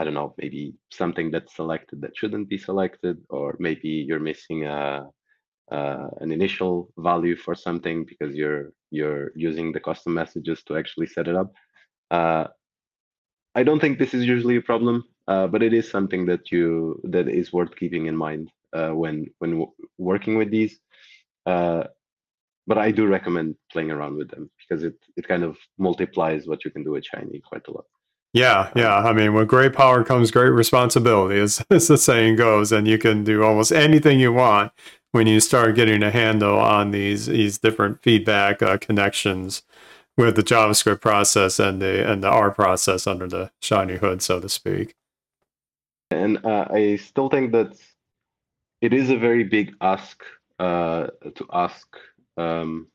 [0.00, 4.64] I don't know, maybe something that's selected that shouldn't be selected, or maybe you're missing
[4.64, 5.06] a,
[5.70, 11.06] uh, an initial value for something because you're you're using the custom messages to actually
[11.06, 11.52] set it up.
[12.10, 12.46] Uh,
[13.54, 17.00] I don't think this is usually a problem, uh, but it is something that you
[17.04, 19.64] that is worth keeping in mind uh, when when
[19.96, 20.80] working with these.
[21.46, 21.84] Uh,
[22.66, 26.64] but I do recommend playing around with them because it it kind of multiplies what
[26.64, 27.84] you can do with Shiny quite a lot.
[28.32, 28.96] Yeah, yeah.
[28.96, 32.98] I mean, with great power comes great responsibility, as, as the saying goes, and you
[32.98, 34.72] can do almost anything you want
[35.12, 39.62] when you start getting a handle on these these different feedback uh, connections
[40.16, 44.40] with the JavaScript process and the and the R process under the shiny hood, so
[44.40, 44.96] to speak.
[46.10, 47.76] And uh, I still think that
[48.80, 50.22] it is a very big ask
[50.58, 51.86] uh, to ask
[52.36, 52.88] um,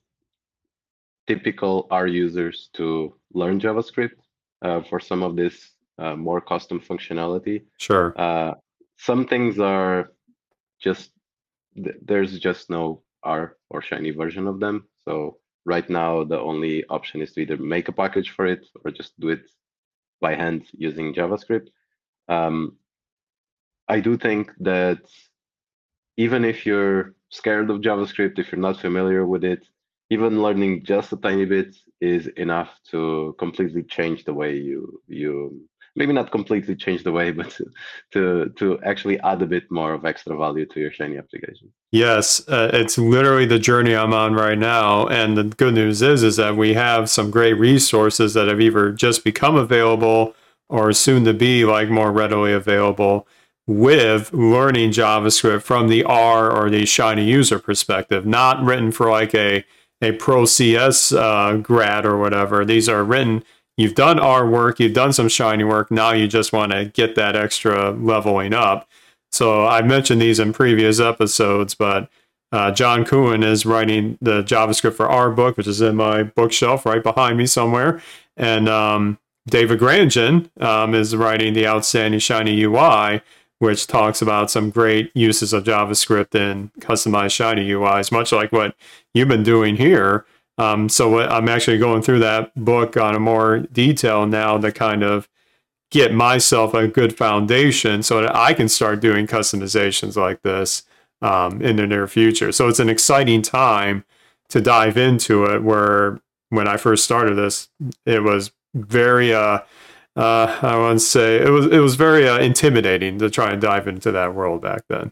[1.27, 4.19] typical R users to learn JavaScript
[4.61, 7.63] uh, for some of this uh, more custom functionality.
[7.77, 8.13] Sure.
[8.19, 8.55] Uh,
[8.97, 10.11] some things are
[10.79, 11.11] just
[11.75, 14.87] th- there's just no R or Shiny version of them.
[15.05, 18.91] So right now the only option is to either make a package for it or
[18.91, 19.49] just do it
[20.21, 21.67] by hand using JavaScript.
[22.27, 22.77] Um,
[23.87, 24.99] I do think that
[26.17, 29.67] even if you're scared of JavaScript, if you're not familiar with it,
[30.09, 35.67] even learning just a tiny bit is enough to completely change the way you you
[35.95, 37.57] maybe not completely change the way, but
[38.11, 41.71] to to, actually add a bit more of extra value to your Shiny application.
[41.91, 46.23] Yes, uh, it's literally the journey I'm on right now, and the good news is
[46.23, 50.35] is that we have some great resources that have either just become available
[50.69, 53.27] or soon to be like more readily available
[53.67, 59.33] with learning JavaScript from the R or the Shiny user perspective, not written for like
[59.33, 59.65] a
[60.01, 62.65] a pro CS uh, grad or whatever.
[62.65, 63.43] These are written.
[63.77, 65.91] You've done R work, you've done some Shiny work.
[65.91, 68.87] Now you just want to get that extra leveling up.
[69.31, 72.09] So I mentioned these in previous episodes, but
[72.51, 76.85] uh, John Coene is writing the JavaScript for R book, which is in my bookshelf
[76.85, 78.01] right behind me somewhere.
[78.37, 83.21] And um, David Granjon um, is writing the Outstanding Shiny UI,
[83.59, 88.75] which talks about some great uses of JavaScript in customized Shiny UIs, much like what
[89.13, 90.25] you've been doing here.
[90.57, 95.03] Um, so I'm actually going through that book on a more detail now to kind
[95.03, 95.27] of
[95.91, 100.83] get myself a good foundation so that I can start doing customizations like this
[101.21, 102.51] um, in the near future.
[102.51, 104.05] So it's an exciting time
[104.49, 105.63] to dive into it.
[105.63, 107.69] Where when I first started this,
[108.05, 109.59] it was very uh,
[110.15, 113.61] uh, I want to say it was it was very uh, intimidating to try and
[113.61, 115.11] dive into that world back then.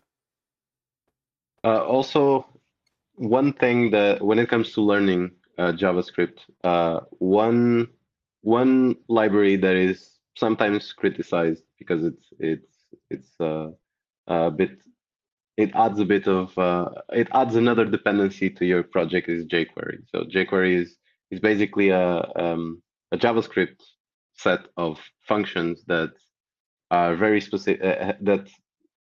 [1.64, 2.46] Uh, also,
[3.16, 7.88] one thing that when it comes to learning uh, JavaScript, uh, one
[8.42, 12.78] one library that is sometimes criticized because it's it's
[13.10, 13.70] it's uh,
[14.28, 14.72] a bit
[15.58, 16.54] it adds a bit of
[17.12, 20.00] it adds another dependency to your project is jQuery.
[20.10, 20.96] So jQuery is
[21.30, 22.82] is basically a um,
[23.12, 23.82] a JavaScript
[24.36, 26.12] set of functions that
[26.92, 28.48] are very specific uh, that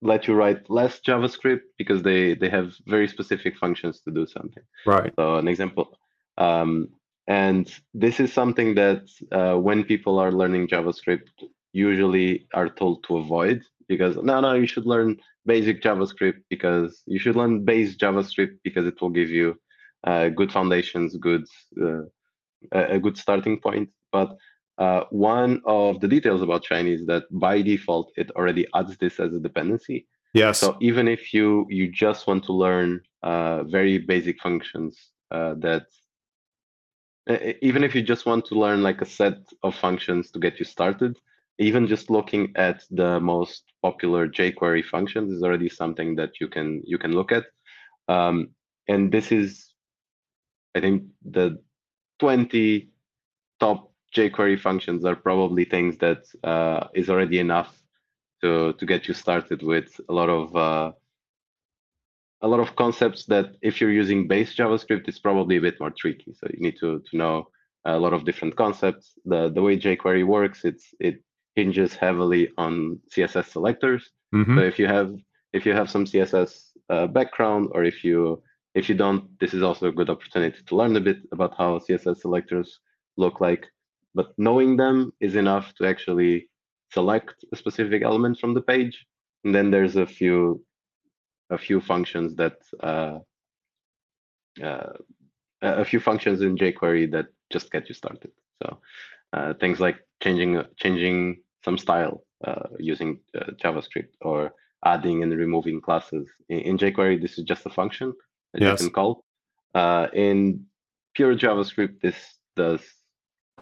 [0.02, 4.64] let you write less JavaScript because they they have very specific functions to do something.
[4.86, 5.14] Right.
[5.18, 5.98] So an example,
[6.38, 6.90] um,
[7.28, 11.30] and this is something that uh, when people are learning JavaScript,
[11.72, 17.20] usually are told to avoid because no, no, you should learn basic JavaScript because you
[17.20, 19.56] should learn base JavaScript because it will give you
[20.06, 21.46] uh, good foundations, good
[21.82, 22.04] uh,
[22.72, 23.90] a good starting point.
[24.12, 24.38] But
[24.78, 29.19] uh, one of the details about Shiny is that by default, it already adds this
[29.19, 30.07] as a dependency.
[30.34, 30.59] Yes.
[30.59, 34.97] So even if you you just want to learn uh, very basic functions
[35.30, 35.86] uh, that
[37.61, 40.65] even if you just want to learn like a set of functions to get you
[40.65, 41.17] started,
[41.57, 46.82] even just looking at the most popular jQuery functions is already something that you can
[46.86, 47.45] you can look at.
[48.09, 48.49] Um,
[48.89, 49.71] and this is,
[50.76, 51.59] I think, the
[52.19, 52.89] 20
[53.59, 57.74] top jQuery functions are probably things that uh, is already enough
[58.41, 60.91] to to get you started with a lot of uh,
[62.41, 65.91] a lot of concepts that if you're using base JavaScript, it's probably a bit more
[65.91, 66.34] tricky.
[66.34, 67.47] So you need to to know
[67.86, 69.14] a lot of different concepts.
[69.26, 71.24] The the way jQuery works, it's it
[71.55, 74.09] hinges heavily on CSS selectors.
[74.36, 74.57] Mm-hmm.
[74.57, 75.16] So if you have
[75.53, 76.51] if you have some CSS
[76.89, 78.43] uh, background, or if you
[78.76, 81.80] if you don't, this is also a good opportunity to learn a bit about how
[81.80, 82.80] CSS selectors
[83.18, 83.68] look like
[84.16, 86.47] but knowing them is enough to actually
[86.91, 89.05] select a specific element from the page.
[89.43, 90.64] And then there's a few
[91.49, 93.20] a few functions that uh,
[94.61, 94.93] uh,
[95.61, 98.32] a few functions in jQuery that just get you started.
[98.61, 98.78] So
[99.34, 104.53] uh, things like changing changing some style uh, using uh, JavaScript or
[104.86, 106.28] adding and removing classes.
[106.49, 108.14] In, in, jQuery, this is just a function
[108.53, 108.72] that yes.
[108.80, 109.24] you can call.
[109.74, 110.66] Uh, in
[111.16, 112.16] pure JavaScript, this
[112.55, 112.82] does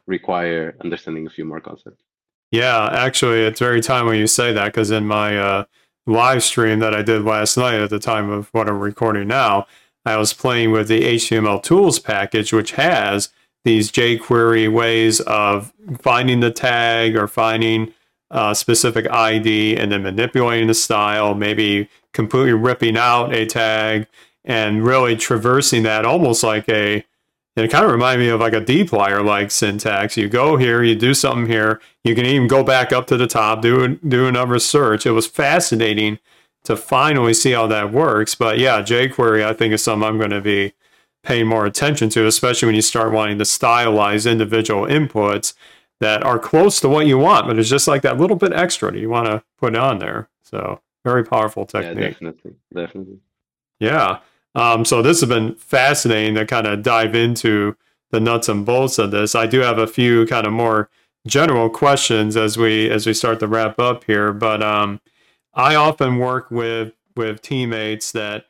[0.07, 2.03] require understanding a few more concepts.
[2.51, 5.63] Yeah, actually, it's very timely you say that because in my uh,
[6.05, 9.67] live stream that I did last night at the time of what I'm recording now,
[10.05, 13.29] I was playing with the HTML tools package, which has
[13.63, 17.93] these jQuery ways of finding the tag or finding
[18.31, 24.07] a specific ID and then manipulating the style, maybe completely ripping out a tag
[24.43, 27.05] and really traversing that almost like a
[27.55, 30.15] it kind of reminded me of like a dplyr like syntax.
[30.17, 33.27] You go here, you do something here, you can even go back up to the
[33.27, 35.05] top, do do another search.
[35.05, 36.19] It was fascinating
[36.63, 38.35] to finally see how that works.
[38.35, 40.73] But yeah, jQuery I think is something I'm going to be
[41.23, 45.53] paying more attention to, especially when you start wanting to stylize individual inputs
[45.99, 48.91] that are close to what you want, but it's just like that little bit extra
[48.91, 50.29] that you want to put on there.
[50.41, 51.97] So very powerful technique.
[51.97, 53.19] Yeah, definitely, definitely.
[53.79, 54.19] Yeah.
[54.55, 57.75] Um, so this has been fascinating to kind of dive into
[58.11, 59.35] the nuts and bolts of this.
[59.35, 60.89] I do have a few kind of more
[61.25, 64.99] general questions as we as we start to wrap up here, but um,
[65.53, 68.45] I often work with with teammates that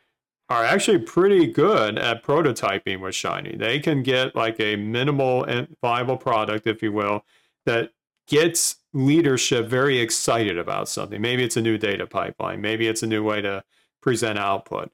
[0.49, 3.55] are actually pretty good at prototyping with Shiny.
[3.55, 7.23] They can get like a minimal and viable product, if you will,
[7.65, 7.91] that
[8.27, 11.21] gets leadership very excited about something.
[11.21, 13.63] Maybe it's a new data pipeline, maybe it's a new way to
[14.01, 14.91] present output.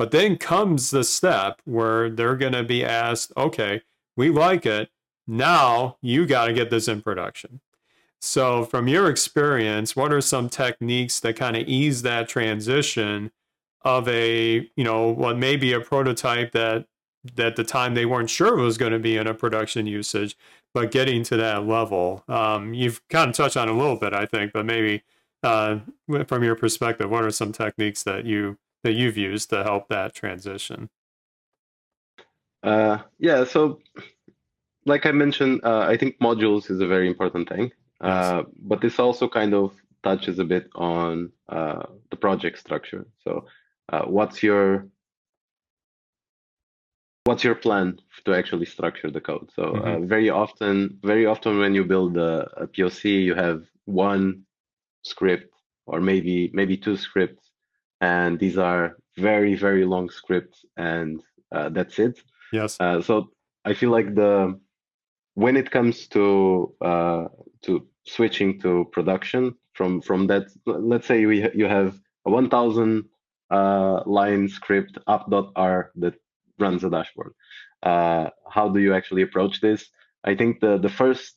[0.00, 3.82] But then comes the step where they're going to be asked, okay,
[4.16, 4.88] we like it.
[5.26, 7.60] Now you got to get this in production.
[8.18, 13.30] So, from your experience, what are some techniques that kind of ease that transition
[13.82, 16.86] of a you know what maybe a prototype that
[17.34, 20.34] that the time they weren't sure was going to be in a production usage
[20.72, 24.26] but getting to that level um, you've kind of touched on a little bit i
[24.26, 25.02] think but maybe
[25.42, 25.78] uh,
[26.26, 30.14] from your perspective what are some techniques that you that you've used to help that
[30.14, 30.88] transition?
[32.62, 33.80] Uh, yeah so
[34.84, 38.98] like i mentioned uh, i think modules is a very important thing uh, but this
[38.98, 39.72] also kind of
[40.02, 43.06] touches a bit on uh, the project structure.
[43.22, 43.46] So
[43.92, 44.88] uh, what's your
[47.24, 49.50] what's your plan to actually structure the code?
[49.54, 50.06] So uh, mm-hmm.
[50.06, 54.44] very often very often when you build a, a, poc you have one
[55.02, 55.52] script
[55.86, 57.49] or maybe maybe two scripts
[58.00, 61.22] and these are very very long scripts and
[61.52, 62.20] uh, that's it
[62.52, 63.30] yes uh, so
[63.64, 64.58] i feel like the
[65.34, 67.24] when it comes to uh,
[67.62, 73.04] to switching to production from from that let's say we you have a 1000
[73.50, 76.14] uh, line script app.r that
[76.58, 77.32] runs a dashboard.
[77.82, 79.88] Uh, how do you actually approach this?
[80.24, 81.36] I think the the first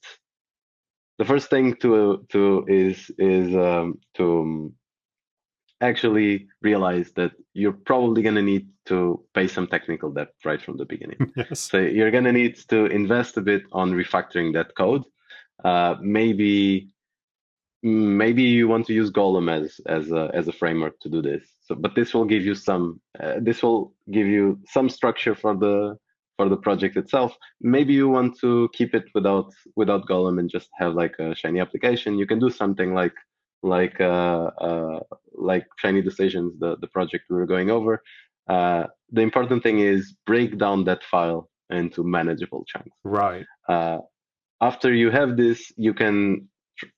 [1.17, 4.73] the first thing to to is is um, to
[5.83, 10.77] actually realize that you're probably going to need to pay some technical debt right from
[10.77, 11.31] the beginning.
[11.35, 11.59] yes.
[11.59, 15.03] So you're going to need to invest a bit on refactoring that code.
[15.63, 16.89] Uh, maybe
[17.83, 21.43] maybe you want to use Golem as as a, as a framework to do this.
[21.61, 25.55] So, but this will give you some uh, this will give you some structure for
[25.55, 25.97] the
[26.37, 27.35] for the project itself.
[27.61, 31.59] Maybe you want to keep it without without Golem and just have like a Shiny
[31.59, 32.17] application.
[32.17, 33.13] You can do something like
[33.63, 34.99] like uh, uh,
[35.33, 38.03] like Shiny Decisions, the the project we were going over.
[38.47, 42.97] Uh, the important thing is break down that file into manageable chunks.
[43.03, 43.45] Right.
[43.69, 43.99] Uh,
[44.61, 46.47] after you have this, you can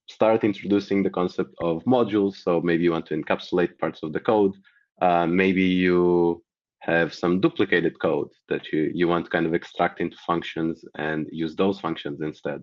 [0.10, 2.36] start introducing the concept of modules.
[2.36, 4.54] So maybe you want to encapsulate parts of the code.
[5.02, 6.44] Uh, maybe you
[6.80, 11.28] have some duplicated code that you, you want to kind of extract into functions and
[11.32, 12.62] use those functions instead.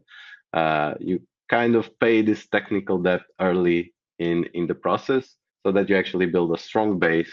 [0.53, 5.89] Uh, you kind of pay this technical debt early in, in the process so that
[5.89, 7.33] you actually build a strong base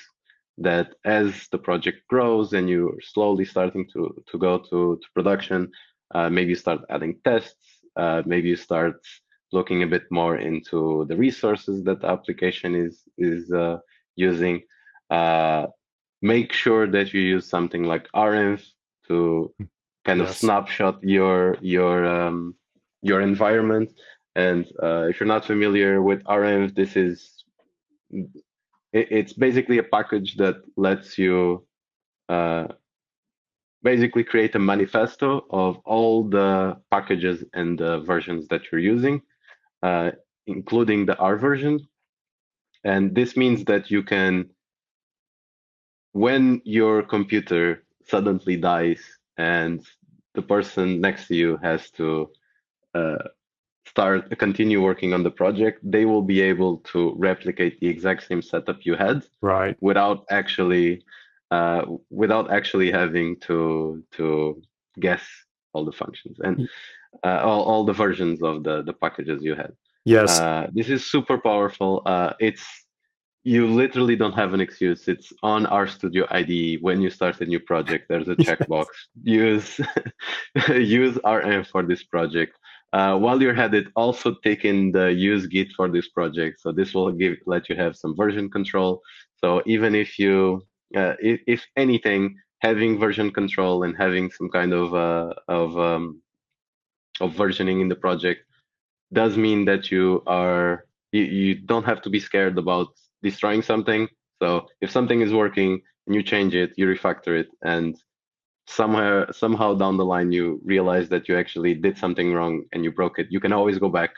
[0.58, 5.72] that as the project grows and you're slowly starting to, to go to, to production,
[6.14, 9.00] uh, maybe you start adding tests, uh, maybe you start
[9.52, 13.78] looking a bit more into the resources that the application is is uh,
[14.16, 14.62] using.
[15.10, 15.68] Uh,
[16.22, 18.62] make sure that you use something like renv
[19.08, 19.54] to
[20.06, 20.30] kind yes.
[20.30, 22.56] of snapshot your your um,
[23.02, 23.92] your environment.
[24.36, 27.44] And uh, if you're not familiar with renv, this is
[28.12, 31.66] it, it's basically a package that lets you
[32.30, 32.68] uh,
[33.84, 39.22] basically create a manifesto of all the packages and the versions that you're using
[39.84, 40.12] uh,
[40.48, 41.80] including the R version.
[42.84, 44.50] And this means that you can,
[46.14, 49.02] when your computer suddenly dies
[49.38, 49.86] and
[50.34, 52.30] the person next to you has to
[53.86, 58.42] start continue working on the project, they will be able to replicate the exact same
[58.42, 59.76] setup you had, right?
[59.82, 61.04] Without actually
[61.52, 64.62] uh, without actually having to to
[65.00, 65.24] guess
[65.74, 66.68] all the functions and
[67.24, 69.74] uh, all, all the versions of the the packages you had.
[70.06, 70.40] Yes.
[70.40, 72.02] Uh, this is super powerful.
[72.06, 72.66] Uh, it's
[73.44, 75.08] you literally don't have an excuse.
[75.08, 76.82] It's on RStudio IDE.
[76.82, 78.88] When you start a new project, there's a checkbox.
[79.24, 79.80] use
[80.70, 82.54] use RM for this project.
[82.92, 86.60] Uh, while you're at it, also take in the use Git for this project.
[86.60, 89.02] So this will give let you have some version control.
[89.38, 90.64] So even if you,
[90.96, 96.22] uh, if, if, anything, having version control and having some kind of uh, of um,
[97.22, 98.42] of versioning in the project
[99.14, 102.88] does mean that you are you, you don't have to be scared about
[103.22, 104.08] destroying something.
[104.42, 107.96] So if something is working and you change it, you refactor it, and
[108.70, 112.92] somehow somehow down the line you realize that you actually did something wrong and you
[112.92, 114.12] broke it, you can always go back.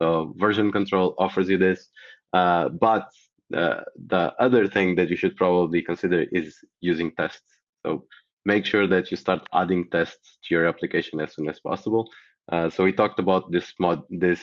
[0.00, 1.88] So version control offers you this,
[2.32, 3.08] uh, but
[3.54, 7.50] uh, the other thing that you should probably consider is using tests.
[7.84, 8.04] So
[8.44, 12.08] make sure that you start adding tests to your application as soon as possible.
[12.50, 14.40] Uh, so we talked about this mod, this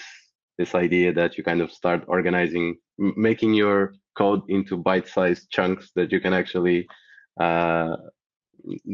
[0.58, 6.12] this idea that you kind of start organizing, making your code into bite-sized chunks that
[6.12, 6.88] you can actually
[7.40, 7.96] uh,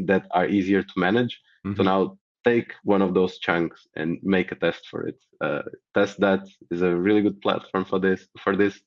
[0.06, 1.40] that are easier to manage.
[1.66, 1.76] Mm-hmm.
[1.76, 5.18] So now take one of those chunks and make a test for it.
[5.40, 5.62] Uh,
[5.96, 8.26] testthat is a really good platform for this.
[8.42, 8.78] For this,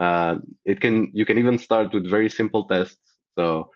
[0.00, 2.98] uh, it can you can even start with very simple tests.
[3.38, 3.70] So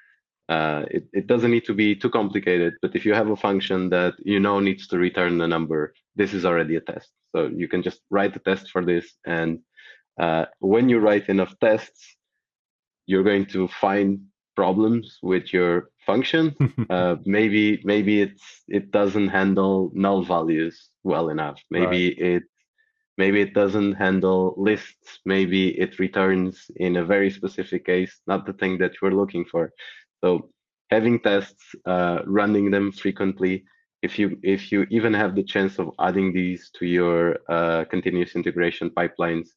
[0.49, 3.91] uh, it, it doesn't need to be too complicated, but if you have a function
[3.91, 7.11] that you know needs to return a number, this is already a test.
[7.35, 9.15] So you can just write a test for this.
[9.27, 9.61] And
[10.19, 12.17] uh, when you write enough tests,
[13.07, 14.21] you're going to find
[14.57, 16.45] problems with your function.
[16.97, 18.45] uh, maybe maybe it's
[18.79, 21.59] it doesn't handle null values well enough.
[21.71, 22.19] Maybe right.
[22.35, 22.43] it
[23.23, 25.09] maybe it doesn't handle lists.
[25.35, 29.65] Maybe it returns in a very specific case, not the thing that you're looking for.
[30.23, 30.29] So
[30.91, 33.55] having tests, uh, running them frequently.
[34.01, 37.21] If you if you even have the chance of adding these to your
[37.57, 39.49] uh, continuous integration pipelines,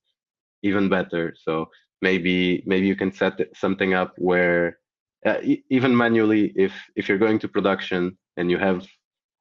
[0.70, 1.36] even better.
[1.46, 1.54] So
[2.02, 4.81] maybe maybe you can set something up where
[5.26, 8.86] uh, e even manually, if if you're going to production and you have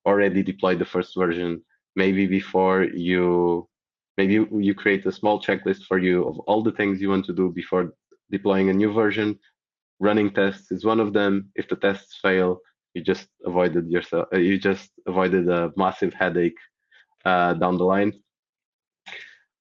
[0.07, 1.63] already deployed the first version,
[1.97, 3.69] maybe before you
[4.17, 7.33] maybe you, create a small checklist for you of all the things you want to
[7.33, 7.95] do before
[8.31, 9.39] deploying a new version
[10.01, 11.51] running tests is one of them.
[11.55, 12.59] If the tests fail,
[12.95, 14.29] you just avoided yourself.
[14.33, 16.59] Uh, you just avoided a massive headache
[17.25, 18.13] uh, down the line.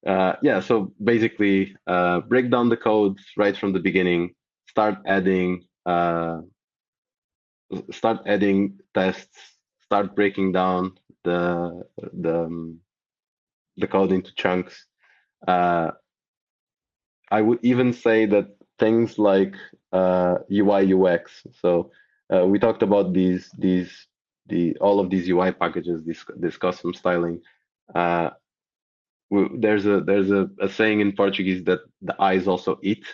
[0.08, 4.34] Uh, yeah, so basically, uh, break down the code right from the beginning.
[4.70, 6.42] Start adding, uh,
[7.92, 9.38] start adding tests.
[9.84, 12.80] Start breaking down the the um,
[13.78, 14.86] the code into chunks.
[15.48, 15.92] Uh,
[17.32, 19.56] I would even say that things like
[19.92, 21.46] uh, UI UX.
[21.62, 21.92] So
[22.34, 24.08] uh, we talked about these these
[24.48, 27.42] the all of these UI packages, this this custom styling.
[27.94, 28.32] Uh,
[29.58, 33.06] there's a there's a, a, saying in Portuguese that the eyes also eat,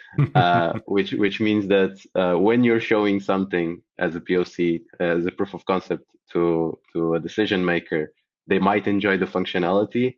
[0.34, 5.32] uh, which which means that uh, when you're showing something as a POC as a
[5.32, 8.12] proof of concept to to a decision maker,
[8.46, 10.16] they might enjoy the functionality,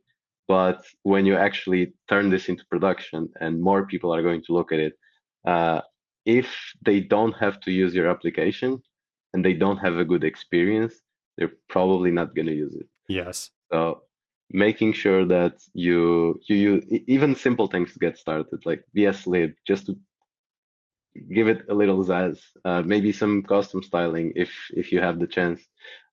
[0.48, 4.72] but when you actually turn this into production and more people are going to look
[4.72, 4.94] at it,
[5.46, 5.80] uh,
[6.26, 6.48] if
[6.84, 8.82] they don't have to use your application
[9.32, 10.94] and they don't have a good experience,
[11.36, 12.86] they're probably not going to use it.
[13.08, 13.50] Yes.
[13.72, 14.02] So
[14.54, 19.96] making sure that you you, even simple things get started like bslib just to
[21.36, 25.26] give it a little zazz uh, maybe some custom styling if if you have the
[25.26, 25.60] chance.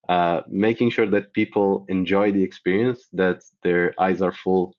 [0.09, 4.75] Uh, making sure that people enjoy the experience that their eyes are full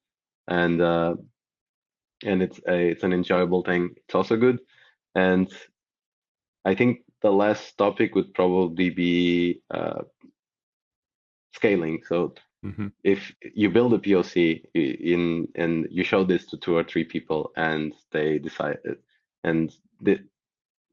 [0.49, 1.15] and uh,
[2.25, 3.91] and it's a, it's an enjoyable thing.
[3.97, 4.59] It's also good.
[5.15, 5.49] And
[6.65, 10.03] I think the last topic would probably be uh,
[11.55, 12.03] scaling.
[12.09, 12.35] So
[12.65, 12.89] mm-hmm.
[13.05, 17.53] if you build a POC in and you show this to two or three people
[17.57, 18.79] and they decide
[19.45, 20.19] and the,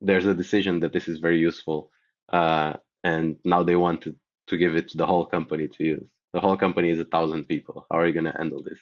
[0.01, 1.91] there's a decision that this is very useful
[2.31, 4.15] uh, and now they want to,
[4.47, 6.07] to give it to the whole company to use.
[6.33, 7.85] The whole company is a thousand people.
[7.91, 8.79] How are you going to handle this?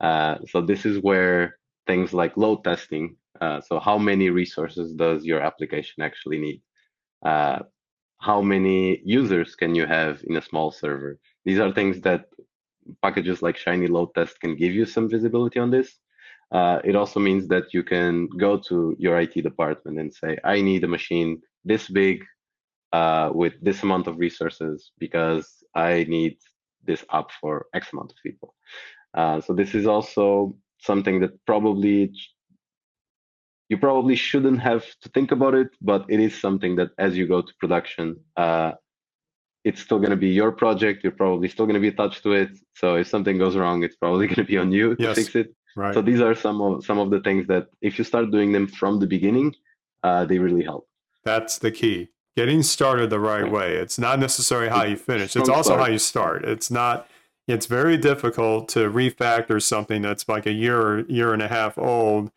[0.00, 3.16] Uh, so this is where things like load testing.
[3.40, 6.62] Uh, so how many resources does your application actually need?
[7.24, 7.60] Uh,
[8.18, 11.18] how many users can you have in a small server?
[11.44, 12.26] These are things that
[13.02, 15.98] packages like shinyloadtest can give you some visibility on this.
[16.52, 20.60] Uh, it also means that you can go to your IT department and say, I
[20.60, 22.24] need a machine this big
[22.92, 26.36] uh, with this amount of resources because I need
[26.84, 28.54] this app for X amount of people.
[29.14, 32.12] Uh, so this is also something that probably
[33.70, 37.26] you probably shouldn't have to think about it, but it is something that as you
[37.26, 38.72] go to production, uh,
[39.64, 41.02] it's still going to be your project.
[41.02, 42.50] You're probably still going to be attached to it.
[42.74, 45.16] So if something goes wrong, it's probably going to be on you yes.
[45.16, 45.54] to fix it.
[45.76, 45.94] Right.
[45.94, 48.68] So these are some of some of the things that if you start doing them
[48.68, 49.54] from the beginning,
[50.04, 50.86] uh, they really help.
[51.24, 52.10] That's the key.
[52.36, 53.76] Getting started the right way.
[53.76, 55.36] It's not necessarily how you finish.
[55.36, 56.44] It's also how you start.
[56.44, 57.08] It's not.
[57.46, 61.76] It's very difficult to refactor something that's like a year or year and a half
[61.76, 62.30] old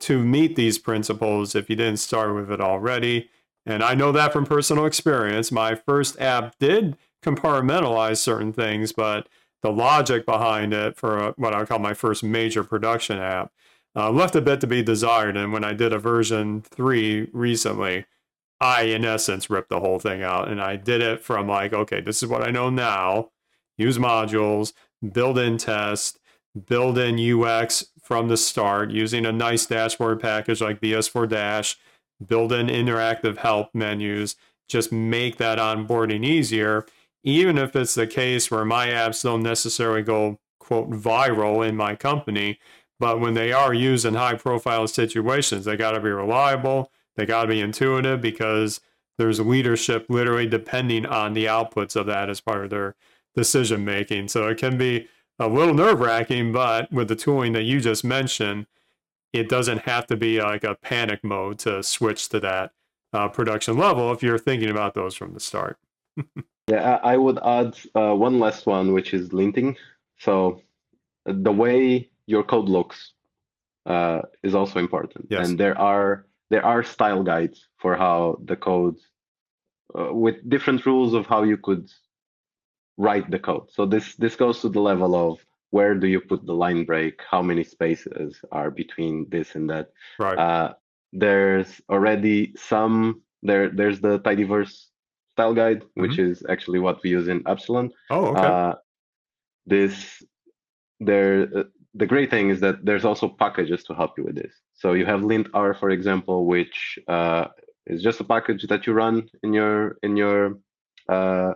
[0.00, 3.28] to meet these principles if you didn't start with it already.
[3.66, 5.50] And I know that from personal experience.
[5.50, 9.28] My first app did compartmentalize certain things, but
[9.62, 13.50] the logic behind it for a, what I call my first major production app
[13.96, 15.36] uh, left a bit to be desired.
[15.36, 18.04] And when I did a version three recently,
[18.60, 20.48] I, in essence, ripped the whole thing out.
[20.48, 23.30] And I did it from like, okay, this is what I know now
[23.76, 24.72] use modules,
[25.12, 26.20] build in test,
[26.68, 31.74] build in UX from the start using a nice dashboard package like bs4Dash,
[32.24, 34.36] build in interactive help menus,
[34.68, 36.86] just make that onboarding easier.
[37.22, 41.94] Even if it's the case where my apps don't necessarily go, quote, viral in my
[41.94, 42.58] company,
[43.00, 47.26] but when they are used in high profile situations, they got to be reliable, they
[47.26, 48.80] got to be intuitive because
[49.18, 52.94] there's leadership literally depending on the outputs of that as part of their
[53.34, 54.28] decision making.
[54.28, 55.08] So it can be
[55.38, 58.66] a little nerve wracking, but with the tooling that you just mentioned,
[59.34, 62.70] it doesn't have to be like a panic mode to switch to that
[63.12, 65.76] uh, production level if you're thinking about those from the start.
[66.68, 69.76] yeah, I would add uh, one last one, which is linting.
[70.18, 70.62] So
[71.26, 73.12] the way your code looks
[73.86, 75.48] uh, is also important, yes.
[75.48, 78.96] and there are there are style guides for how the code
[79.98, 81.90] uh, with different rules of how you could
[82.96, 83.68] write the code.
[83.72, 87.14] So this this goes to the level of where do you put the line break?
[87.28, 89.86] How many spaces are between this and that?
[90.20, 90.38] Right.
[90.38, 90.74] Uh,
[91.12, 93.70] there's already some there.
[93.70, 94.74] There's the tidyverse
[95.34, 96.02] style guide, mm-hmm.
[96.02, 97.90] which is actually what we use in Appsilon.
[98.08, 98.46] Oh, okay.
[98.46, 98.74] Uh,
[99.66, 100.22] this
[101.00, 101.34] there.
[101.58, 101.64] Uh,
[102.02, 104.54] the great thing is that there's also packages to help you with this.
[104.74, 107.46] So you have lintr, for example, which uh,
[107.86, 110.58] is just a package that you run in your in your
[111.08, 111.52] uh,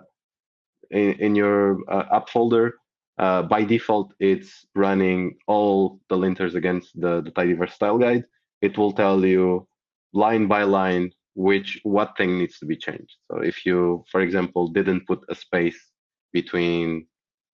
[0.91, 1.59] in, in your
[1.89, 2.78] uh, app folder,
[3.19, 8.25] uh, by default, it's running all the linters against the, the tidyverse style guide.
[8.63, 9.67] It will tell you
[10.13, 13.17] line by line which what thing needs to be changed.
[13.31, 15.79] So if you, for example, didn't put a space
[16.33, 17.07] between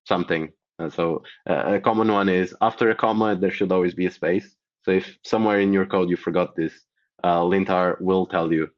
[0.05, 4.07] something, uh, so uh, a common one is after a comma there should always be
[4.07, 4.55] a space.
[4.83, 6.73] So if somewhere in your code you forgot this,
[7.23, 8.69] uh, lintr will tell you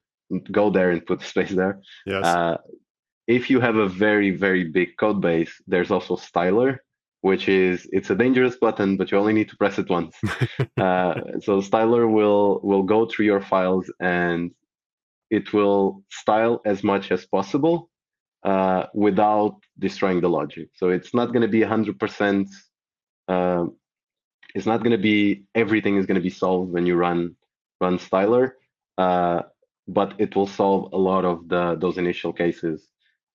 [0.52, 1.82] go there and put space there.
[2.06, 2.26] Yes.
[2.26, 2.58] Uh,
[3.28, 6.80] if you have a very very big code base there's also styler
[7.22, 10.16] which is it's a dangerous button but you only need to press it once.
[10.78, 14.52] Uh, so styler will will go through your files and
[15.32, 17.90] it will style as much as possible
[18.44, 20.70] uh, without destroying the logic.
[20.76, 22.48] So it's not going to be 100%
[23.28, 23.66] uh,
[24.56, 27.36] it's not going to be everything is going to be solved when you run
[27.82, 28.52] run styler
[29.00, 29.42] uh,
[29.88, 32.88] but it will solve a lot of the those initial cases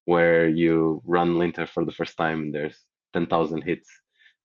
[0.05, 2.79] where you run linter for the first time and there's
[3.13, 3.89] 10,000 hits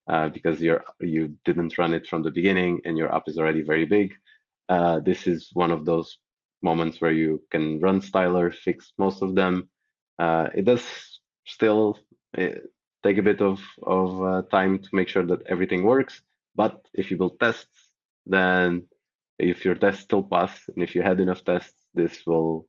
[0.08, 3.62] uh, because you're you didn't run it from the beginning and your app is already
[3.62, 4.14] very big.
[4.68, 6.18] Uh, this is one of those
[6.62, 9.68] moments where you can run styler, fix most of them.
[10.18, 10.84] Uh, it does
[11.46, 11.98] still
[12.36, 12.48] uh,
[13.02, 16.22] take a bit of of uh, time to make sure that everything works,
[16.54, 17.90] but if you build tests,
[18.26, 18.86] then
[19.38, 22.66] if your tests still pass and if you had enough tests, this will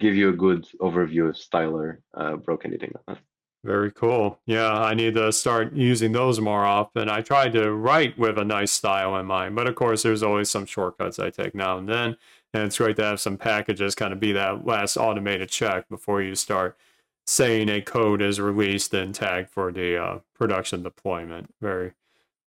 [0.00, 2.92] give you a good overview of Styler uh, broke anything.
[2.94, 3.24] Like that.
[3.64, 4.40] Very cool.
[4.44, 7.08] Yeah, I need to start using those more often.
[7.08, 10.50] I tried to write with a nice style in mind, but of course, there's always
[10.50, 12.16] some shortcuts I take now and then.
[12.54, 16.20] And it's great to have some packages kind of be that last automated check before
[16.20, 16.76] you start
[17.24, 21.54] saying a code is released and tagged for the uh, production deployment.
[21.60, 21.92] Very,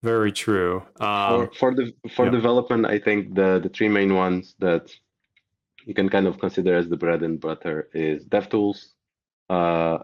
[0.02, 0.82] very true.
[0.98, 2.31] Um, for, for the for yeah.
[2.31, 4.90] development, I think the the three main ones that
[5.84, 8.92] you can kind of consider as the bread and butter is DevTools,
[9.50, 9.98] uh,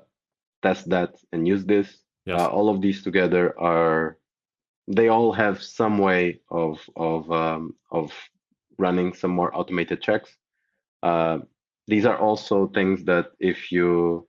[0.62, 1.88] testthat and usethis.
[2.26, 2.40] Yes.
[2.40, 4.18] Uh, all of these together are
[4.86, 8.12] they all have some way of of um, of
[8.78, 10.30] running some more automated checks.
[11.02, 11.38] Uh,
[11.86, 14.28] these are also things that if you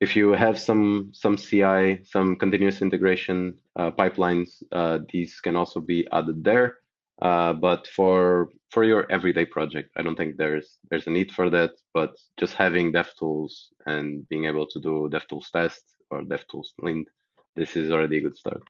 [0.00, 5.80] if you have some some CI, some continuous integration uh, pipelines, uh, these can also
[5.80, 6.78] be added there.
[7.22, 11.48] Uh, but for for your everyday project, I don't think there's there's a need for
[11.50, 11.70] that.
[11.92, 13.52] But just having DevTools
[13.86, 17.08] and being able to do DevTools tests or DevTools, Lint,
[17.56, 18.62] this is already a good start.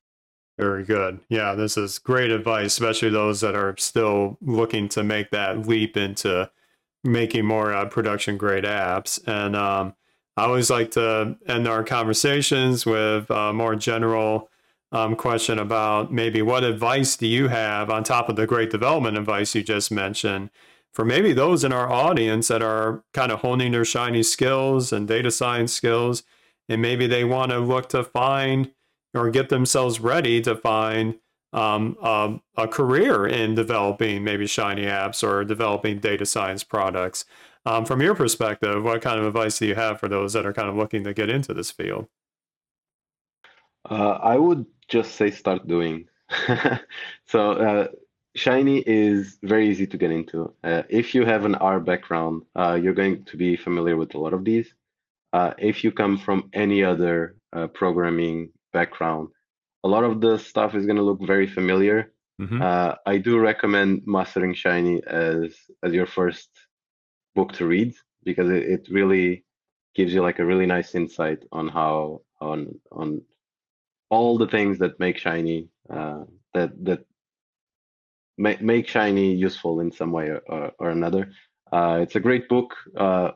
[0.58, 1.20] Very good.
[1.28, 5.96] Yeah, this is great advice, especially those that are still looking to make that leap
[5.96, 6.48] into
[7.02, 9.20] making more uh, production grade apps.
[9.26, 9.94] And um,
[10.36, 14.48] I always like to end our conversations with a more general
[14.94, 19.18] um, question about maybe what advice do you have on top of the great development
[19.18, 20.50] advice you just mentioned
[20.92, 25.08] for maybe those in our audience that are kind of honing their shiny skills and
[25.08, 26.22] data science skills,
[26.68, 28.70] and maybe they want to look to find
[29.12, 31.16] or get themselves ready to find
[31.52, 37.24] um, a, a, career in developing maybe shiny apps or developing data science products.
[37.66, 40.52] Um, from your perspective, what kind of advice do you have for those that are
[40.52, 42.06] kind of looking to get into this field?
[43.88, 46.06] Uh, I would just say start doing.
[47.26, 47.88] so uh,
[48.36, 50.52] Shiny is very easy to get into.
[50.64, 54.18] Uh, if you have an R background, uh, you're going to be familiar with a
[54.18, 54.72] lot of these.
[55.32, 59.28] Uh, if you come from any other uh, programming background,
[59.84, 62.12] a lot of the stuff is going to look very familiar.
[62.40, 62.62] Mm-hmm.
[62.62, 65.54] Uh, I do recommend mastering Shiny as
[65.84, 66.48] as your first
[67.34, 67.94] book to read
[68.24, 69.44] because it, it really
[69.94, 73.22] gives you like a really nice insight on how on on
[74.10, 77.04] all the things that make Shiny uh, that that
[78.38, 81.32] make, make Shiny useful in some way or, or another.
[81.72, 82.74] Uh, it's a great book.
[82.96, 83.32] Uh,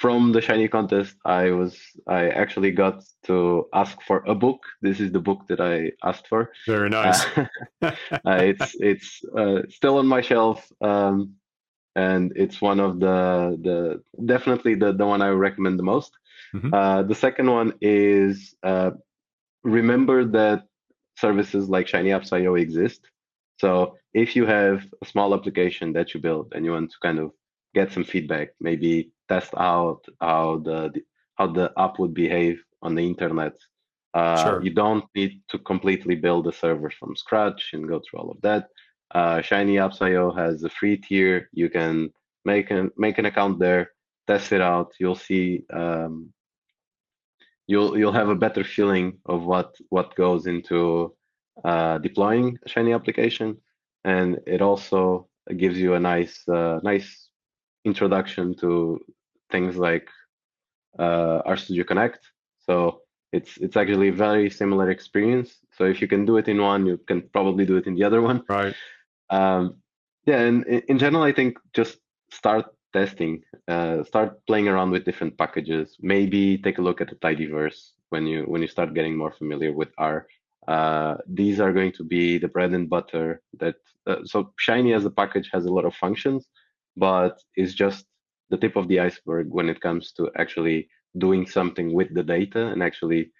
[0.00, 4.60] from the Shiny contest, I was I actually got to ask for a book.
[4.82, 6.52] This is the book that I asked for.
[6.66, 7.24] Very nice.
[7.82, 11.34] Uh, it's it's uh, still on my shelf, um,
[11.94, 16.12] and it's one of the the definitely the the one I recommend the most.
[16.54, 16.72] Mm-hmm.
[16.72, 18.92] Uh, the second one is uh,
[19.64, 20.64] remember that
[21.16, 23.00] services like shinyapps.io exist.
[23.58, 27.18] So if you have a small application that you build and you want to kind
[27.18, 27.32] of
[27.74, 31.02] get some feedback, maybe test out how the, the
[31.36, 33.54] how the app would behave on the internet.
[34.12, 34.62] Uh, sure.
[34.62, 38.40] You don't need to completely build a server from scratch and go through all of
[38.42, 38.68] that.
[39.12, 41.48] Uh, shinyapps.io has a free tier.
[41.52, 42.10] You can
[42.44, 43.90] make an make an account there,
[44.28, 44.92] test it out.
[45.00, 46.32] You'll see um,
[47.66, 51.14] you'll you'll have a better feeling of what what goes into
[51.64, 53.56] uh, deploying a Shiny application
[54.04, 57.28] and it also gives you a nice uh, nice
[57.84, 59.00] introduction to
[59.50, 60.08] things like
[60.98, 62.20] uh, RStudio Connect.
[62.66, 65.58] So it's it's actually a very similar experience.
[65.76, 68.04] So if you can do it in one, you can probably do it in the
[68.04, 68.42] other one.
[68.48, 68.74] Right.
[69.30, 69.76] Um,
[70.26, 71.98] yeah, and in general, I think just
[72.30, 75.96] start testing, uh, start playing around with different packages.
[76.00, 79.72] Maybe take a look at the tidyverse when you when you start getting more familiar
[79.80, 80.26] with R.
[80.74, 83.76] Uh, these are going to be the bread and butter that
[84.06, 86.48] uh, so shiny as a package has a lot of functions
[86.96, 88.06] but it's just
[88.50, 90.88] the tip of the iceberg when it comes to actually
[91.18, 93.30] doing something with the data and actually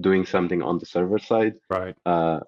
[0.00, 2.40] doing something on the server side right uh,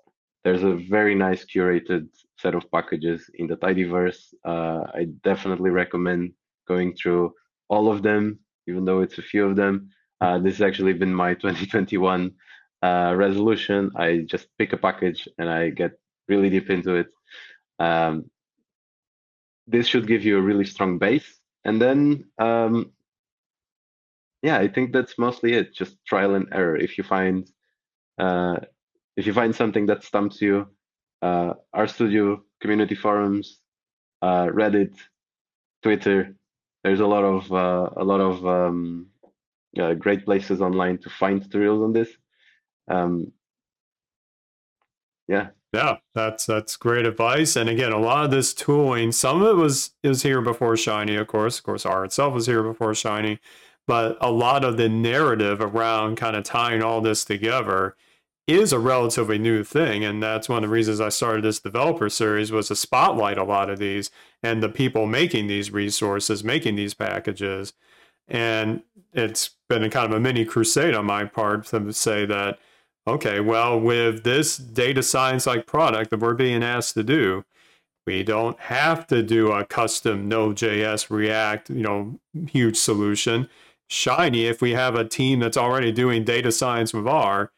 [0.45, 6.33] there's a very nice curated set of packages in the tidyverse uh, i definitely recommend
[6.67, 7.33] going through
[7.69, 8.39] all of them
[8.69, 9.89] even though it's a few of them
[10.21, 12.33] uh, this has actually been my 2021
[12.83, 13.91] uh, resolution.
[13.97, 15.93] I just pick a package and I get
[16.29, 17.09] really deep into it.
[17.79, 18.31] Um,
[19.67, 21.41] this should give you a really strong base.
[21.65, 22.93] And then, um,
[24.43, 25.75] yeah, I think that's mostly it.
[25.75, 26.77] Just trial and error.
[26.77, 27.49] If you find
[28.19, 28.57] uh,
[29.17, 30.67] if you find something that stumps you,
[31.23, 33.61] uh, RStudio community forums,
[34.23, 34.95] uh, Reddit,
[35.83, 36.37] Twitter.
[36.87, 39.07] There's a lot of uh, a lot of um,
[39.77, 42.09] uh, great places online to find tutorials on this.
[42.87, 43.33] Um,
[45.27, 45.49] yeah.
[45.73, 47.57] Yeah that's that's great advice.
[47.57, 51.17] And again a lot of this tooling some of it was is here before shiny
[51.17, 51.59] of course.
[51.59, 53.41] Of course r itself was here before shiny.
[53.89, 57.97] But a lot of the narrative around kind of tying all this together
[58.47, 62.09] is a relatively new thing and that's one of the reasons i started this developer
[62.09, 64.11] series was to spotlight a lot of these
[64.43, 67.73] and the people making these resources making these packages
[68.29, 68.83] and
[69.13, 72.59] it's been kind of a mini crusade on my part to say that
[73.07, 77.45] okay, well, with this data science like product that we're being asked to do,
[78.07, 83.49] we don't have to do a custom Node.js React, you know, huge solution.
[83.89, 87.53] Shiny, if we have a team that's already doing data science with R,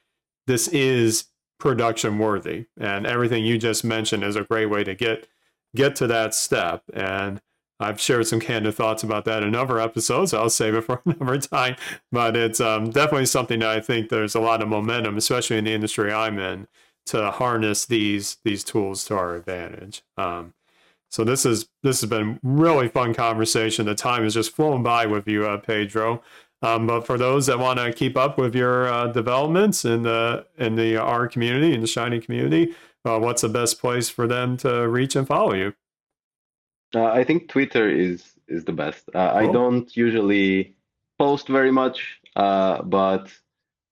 [0.48, 1.26] this is
[1.60, 2.66] production worthy.
[2.78, 5.28] And everything you just mentioned is a great way to get
[5.76, 6.82] get to that step.
[6.92, 7.40] And
[7.78, 10.34] I've shared some candid thoughts about that in other episodes.
[10.34, 11.76] I'll save it for another time.
[12.10, 15.64] But it's um, definitely something that I think there's a lot of momentum, especially in
[15.64, 16.66] the industry I'm in,
[17.06, 20.02] to harness these these tools to our advantage.
[20.16, 20.54] Um,
[21.10, 23.86] so this is this has been really fun conversation.
[23.86, 26.22] The time has just flown by with you, uh, Pedro.
[26.60, 30.46] Um, but for those that want to keep up with your uh, developments in the
[30.58, 32.74] in the R community, in the Shiny community,
[33.04, 35.74] uh, what's the best place for them to reach and follow you?
[36.94, 39.08] Uh, I think Twitter is is the best.
[39.14, 39.50] Uh, cool.
[39.50, 40.74] I don't usually
[41.18, 43.30] post very much, uh, but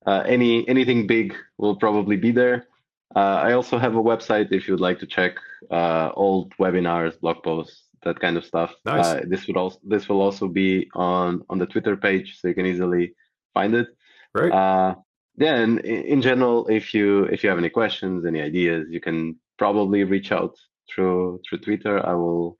[0.05, 2.67] uh, any anything big will probably be there.
[3.15, 5.37] I also have a website if you'd like to check
[5.71, 8.75] old webinars, blog posts, that kind of stuff.
[8.85, 9.05] Nice.
[9.05, 12.55] Uh, this would also this will also be on on the Twitter page, so you
[12.55, 13.15] can easily
[13.53, 13.89] find it.
[14.35, 14.53] Right.
[14.53, 14.95] Uh,
[15.37, 19.37] yeah, and in general, if you if you have any questions, any ideas, you can
[19.59, 20.57] probably reach out
[20.89, 22.05] through through Twitter.
[22.05, 22.59] I will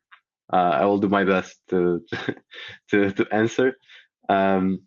[0.53, 2.05] uh, I will do my best to
[2.91, 3.79] to to answer.
[4.29, 4.83] Um,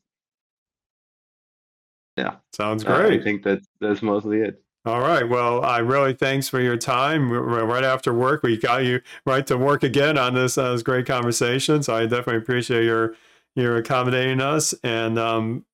[2.18, 3.22] yeah, sounds great.
[3.22, 4.62] I think that that's mostly it.
[4.90, 5.28] All right.
[5.28, 7.32] Well, I really thanks for your time.
[7.32, 11.06] Right after work, we got you right to work again on this, uh, this great
[11.06, 11.84] conversation.
[11.84, 13.14] So I definitely appreciate your
[13.56, 14.74] your accommodating us.
[14.84, 15.66] And um,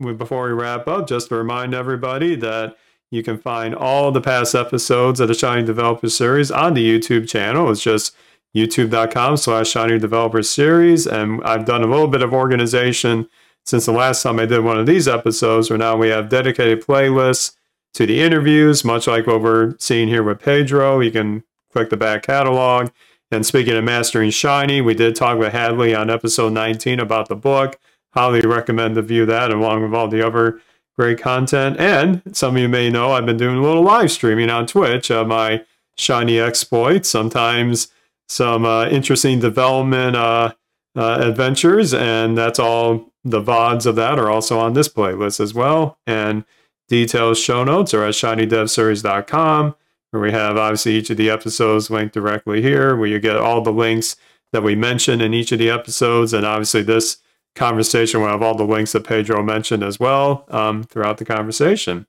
[0.00, 2.76] before we wrap up, just to remind everybody that
[3.10, 7.28] you can find all the past episodes of the Shiny Developer Series on the YouTube
[7.28, 7.68] channel.
[7.68, 8.14] It's just
[8.54, 11.08] youtube.com slash Shiny Developer Series.
[11.08, 13.28] And I've done a little bit of organization
[13.66, 16.84] since the last time I did one of these episodes, where now we have dedicated
[16.86, 17.56] playlists
[17.94, 21.00] to the interviews, much like what we're seeing here with Pedro.
[21.00, 22.90] You can click the back catalog.
[23.30, 27.36] And speaking of Mastering Shiny, we did talk with Hadley on episode 19 about the
[27.36, 27.78] book.
[28.12, 30.60] Highly recommend to view that along with all the other
[30.98, 31.78] great content.
[31.78, 35.10] And some of you may know I've been doing a little live streaming on Twitch
[35.10, 35.64] of my
[35.96, 37.88] Shiny exploits, sometimes
[38.28, 40.52] some uh, interesting development uh,
[40.96, 41.92] uh, adventures.
[41.92, 45.98] And that's all the VODs of that are also on this playlist as well.
[46.06, 46.44] And
[46.92, 49.74] Details show notes are at shinydevseries.com,
[50.10, 53.62] where we have obviously each of the episodes linked directly here, where you get all
[53.62, 54.14] the links
[54.52, 56.34] that we mentioned in each of the episodes.
[56.34, 57.16] And obviously, this
[57.54, 62.06] conversation will have all the links that Pedro mentioned as well um, throughout the conversation.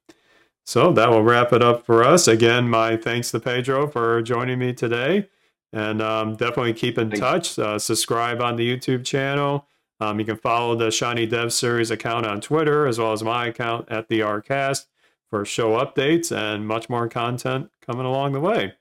[0.65, 2.27] So that will wrap it up for us.
[2.27, 5.29] Again, my thanks to Pedro for joining me today.
[5.71, 7.57] And um, definitely keep in touch.
[7.57, 9.65] Uh, subscribe on the YouTube channel.
[9.99, 13.47] Um, you can follow the Shiny Dev Series account on Twitter, as well as my
[13.47, 14.87] account at the Rcast
[15.29, 18.73] for show updates and much more content coming along the way.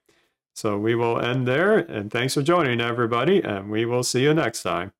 [0.55, 4.35] So we will end there, and thanks for joining everybody, and we will see you
[4.35, 4.93] next time.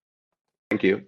[0.71, 1.05] Thank you.